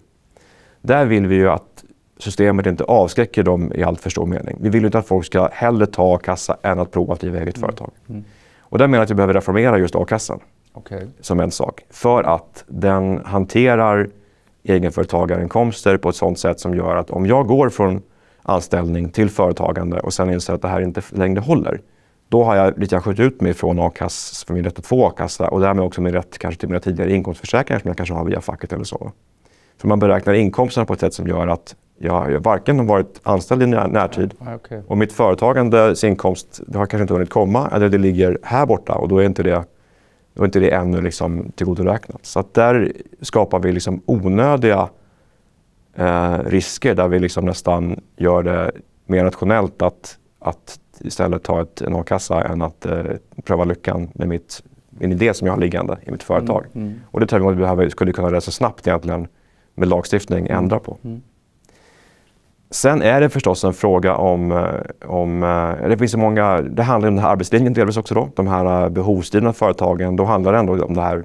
Där 0.85 1.05
vill 1.05 1.27
vi 1.27 1.35
ju 1.35 1.49
att 1.49 1.83
systemet 2.17 2.65
inte 2.65 2.83
avskräcker 2.83 3.43
dem 3.43 3.71
i 3.75 3.83
allt 3.83 4.01
för 4.01 4.09
stor 4.09 4.25
mening. 4.25 4.57
Vi 4.61 4.69
vill 4.69 4.81
ju 4.81 4.85
inte 4.85 4.97
att 4.97 5.07
folk 5.07 5.25
ska 5.25 5.49
hellre 5.51 5.85
ta 5.85 6.15
a-kassa 6.15 6.57
än 6.61 6.79
att 6.79 6.91
prova 6.91 7.13
att 7.13 7.19
driva 7.19 7.39
eget 7.39 7.57
mm. 7.57 7.67
företag. 7.67 7.91
Mm. 8.09 8.23
Och 8.59 8.77
där 8.77 8.87
menar 8.87 8.97
jag 8.97 9.03
att 9.03 9.11
vi 9.11 9.15
behöver 9.15 9.33
reformera 9.33 9.77
just 9.77 9.95
a-kassan 9.95 10.39
okay. 10.73 11.07
som 11.21 11.39
en 11.39 11.51
sak. 11.51 11.85
För 11.89 12.23
att 12.23 12.63
den 12.67 13.21
hanterar 13.25 14.09
egenföretagarinkomster 14.63 15.97
på 15.97 16.09
ett 16.09 16.15
sådant 16.15 16.39
sätt 16.39 16.59
som 16.59 16.75
gör 16.75 16.95
att 16.95 17.09
om 17.09 17.25
jag 17.25 17.47
går 17.47 17.69
från 17.69 18.01
anställning 18.41 19.09
till 19.09 19.29
företagande 19.29 19.99
och 19.99 20.13
sen 20.13 20.29
inser 20.29 20.53
att 20.53 20.61
det 20.61 20.67
här 20.67 20.81
inte 20.81 21.01
längre 21.09 21.39
håller. 21.39 21.81
Då 22.29 22.43
har 22.43 22.55
jag 22.55 22.79
lite 22.79 22.99
skjutit 22.99 23.25
ut 23.25 23.41
mig 23.41 23.53
från 23.53 23.77
för 23.77 24.53
min 24.53 24.63
rätt 24.63 24.79
att 24.79 24.85
få 24.85 25.07
a-kassa 25.07 25.47
och 25.47 25.59
därmed 25.59 25.85
också 25.85 26.01
min 26.01 26.13
rätt 26.13 26.37
kanske 26.37 26.59
till 26.59 26.69
mina 26.69 26.79
tidigare 26.79 27.13
inkomstförsäkringar 27.13 27.79
som 27.79 27.87
jag 27.87 27.97
kanske 27.97 28.15
har 28.15 28.25
via 28.25 28.41
facket 28.41 28.73
eller 28.73 28.83
så. 28.83 29.11
För 29.83 29.87
man 29.87 29.99
beräknar 29.99 30.33
inkomsterna 30.33 30.85
på 30.85 30.93
ett 30.93 30.99
sätt 30.99 31.13
som 31.13 31.27
gör 31.27 31.47
att 31.47 31.75
jag 31.97 32.39
varken 32.39 32.79
har 32.79 32.85
varit 32.85 33.19
anställd 33.23 33.63
i 33.63 33.67
närtid 33.67 34.33
okay. 34.55 34.81
och 34.87 34.97
mitt 34.97 35.13
företagandes 35.13 36.03
inkomst 36.03 36.61
det 36.67 36.77
har 36.77 36.85
kanske 36.85 37.01
inte 37.01 37.13
hunnit 37.13 37.29
komma 37.29 37.69
eller 37.73 37.89
det 37.89 37.97
ligger 37.97 38.39
här 38.43 38.65
borta 38.65 38.93
och 38.93 39.07
då 39.07 39.17
är 39.17 39.25
inte 39.25 39.43
det, 39.43 39.63
då 40.33 40.41
är 40.41 40.45
inte 40.45 40.59
det 40.59 40.69
ännu 40.69 41.01
liksom 41.01 41.51
tillgodoräknat. 41.55 42.25
Så 42.25 42.39
att 42.39 42.53
där 42.53 42.91
skapar 43.21 43.59
vi 43.59 43.71
liksom 43.71 44.01
onödiga 44.05 44.89
eh, 45.95 46.39
risker 46.45 46.95
där 46.95 47.07
vi 47.07 47.19
liksom 47.19 47.45
nästan 47.45 48.01
gör 48.17 48.43
det 48.43 48.71
mer 49.05 49.23
rationellt 49.23 49.81
att, 49.81 50.17
att 50.39 50.79
istället 50.99 51.43
ta 51.43 51.61
ett, 51.61 51.81
en 51.81 51.95
a-kassa 51.95 52.41
än 52.41 52.61
att 52.61 52.85
eh, 52.85 53.03
pröva 53.43 53.63
lyckan 53.63 54.09
med 54.13 54.27
mitt, 54.27 54.63
min 54.89 55.11
idé 55.11 55.33
som 55.33 55.47
jag 55.47 55.53
har 55.53 55.61
liggande 55.61 55.97
i 56.05 56.11
mitt 56.11 56.23
företag. 56.23 56.65
Mm, 56.73 56.87
mm. 56.87 56.99
Och 57.11 57.19
det 57.19 57.27
tror 57.27 57.41
jag 57.41 57.49
vi 57.49 57.55
behöver, 57.55 57.89
skulle 57.89 58.11
kunna 58.13 58.41
så 58.41 58.51
snabbt 58.51 58.87
egentligen 58.87 59.27
med 59.75 59.87
lagstiftning 59.87 60.39
mm, 60.39 60.57
ändra 60.57 60.79
på. 60.79 60.97
Mm. 61.03 61.21
Sen 62.71 63.01
är 63.01 63.21
det 63.21 63.29
förstås 63.29 63.63
en 63.63 63.73
fråga 63.73 64.15
om, 64.15 64.51
eh, 64.51 65.09
om 65.09 65.43
eh, 65.43 65.89
det 65.89 65.97
finns 65.97 66.11
så 66.11 66.17
många, 66.17 66.61
det 66.61 66.83
handlar 66.83 67.09
om 67.09 67.15
den 67.15 67.23
här 67.23 67.31
arbetslinjen 67.31 67.73
delvis 67.73 67.97
också 67.97 68.15
då, 68.15 68.29
de 68.35 68.47
här 68.47 68.83
eh, 68.83 68.89
behovsdrivna 68.89 69.53
företagen, 69.53 70.15
då 70.15 70.23
handlar 70.25 70.53
det 70.53 70.59
ändå 70.59 70.85
om 70.85 70.93
det 70.93 71.01
här 71.01 71.23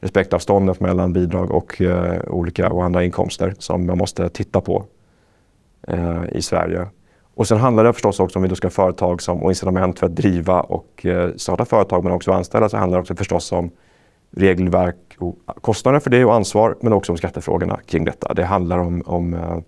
respektavståndet 0.00 0.80
mellan 0.80 1.12
bidrag 1.12 1.50
och 1.50 1.80
eh, 1.80 2.20
olika 2.26 2.70
och 2.70 2.84
andra 2.84 3.04
inkomster 3.04 3.54
som 3.58 3.86
man 3.86 3.98
måste 3.98 4.28
titta 4.28 4.60
på 4.60 4.84
eh, 5.88 6.22
i 6.32 6.42
Sverige. 6.42 6.86
Och 7.34 7.48
sen 7.48 7.58
handlar 7.58 7.84
det 7.84 7.92
förstås 7.92 8.20
också 8.20 8.38
om 8.38 8.42
vi 8.42 8.48
då 8.48 8.54
ska 8.54 8.66
ha 8.66 8.70
företag 8.70 9.22
som, 9.22 9.42
och 9.42 9.50
incitament 9.50 9.98
för 9.98 10.06
att 10.06 10.16
driva 10.16 10.60
och 10.60 11.06
eh, 11.06 11.30
starta 11.36 11.64
företag 11.64 12.04
men 12.04 12.12
också 12.12 12.32
anställa 12.32 12.68
så 12.68 12.76
handlar 12.76 12.98
det 12.98 13.02
också 13.02 13.16
förstås 13.16 13.52
om 13.52 13.70
regelverk 14.30 14.96
och 15.18 15.38
kostnader 15.60 16.00
för 16.00 16.10
det 16.10 16.24
och 16.24 16.34
ansvar 16.34 16.76
men 16.80 16.92
också 16.92 17.12
om 17.12 17.18
skattefrågorna 17.18 17.80
kring 17.86 18.04
detta. 18.04 18.34
Det 18.34 18.44
handlar 18.44 18.78
om, 18.78 19.02
om 19.06 19.34
eh, 19.34 19.58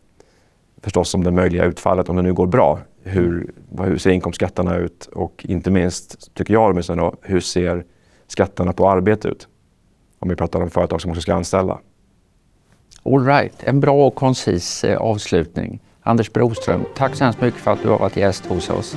förstås 0.82 1.14
om 1.14 1.24
det 1.24 1.30
möjliga 1.30 1.64
utfallet 1.64 2.08
om 2.08 2.16
det 2.16 2.22
nu 2.22 2.32
går 2.32 2.46
bra. 2.46 2.78
Hur, 3.02 3.52
hur 3.78 3.98
ser 3.98 4.10
inkomstskatterna 4.10 4.76
ut 4.76 5.06
och 5.06 5.46
inte 5.48 5.70
minst, 5.70 6.34
tycker 6.34 6.54
jag 6.54 6.70
åtminstone, 6.70 7.10
hur 7.22 7.40
ser 7.40 7.84
skatterna 8.26 8.72
på 8.72 8.90
arbete 8.90 9.28
ut? 9.28 9.48
om 10.20 10.28
vi 10.28 10.36
pratar 10.36 10.60
om 10.60 10.70
företag 10.70 11.00
som 11.00 11.10
också 11.10 11.20
ska 11.20 11.34
anställa. 11.34 11.78
All 13.02 13.24
right, 13.24 13.62
en 13.64 13.80
bra 13.80 14.06
och 14.06 14.14
koncis 14.14 14.84
eh, 14.84 14.98
avslutning. 14.98 15.80
Anders 16.02 16.32
Broström, 16.32 16.84
tack 16.96 17.14
så 17.14 17.24
hemskt 17.24 17.40
mycket 17.40 17.60
för 17.60 17.70
att 17.70 17.82
du 17.82 17.88
har 17.88 17.98
varit 17.98 18.16
gäst 18.16 18.46
hos 18.46 18.70
oss. 18.70 18.96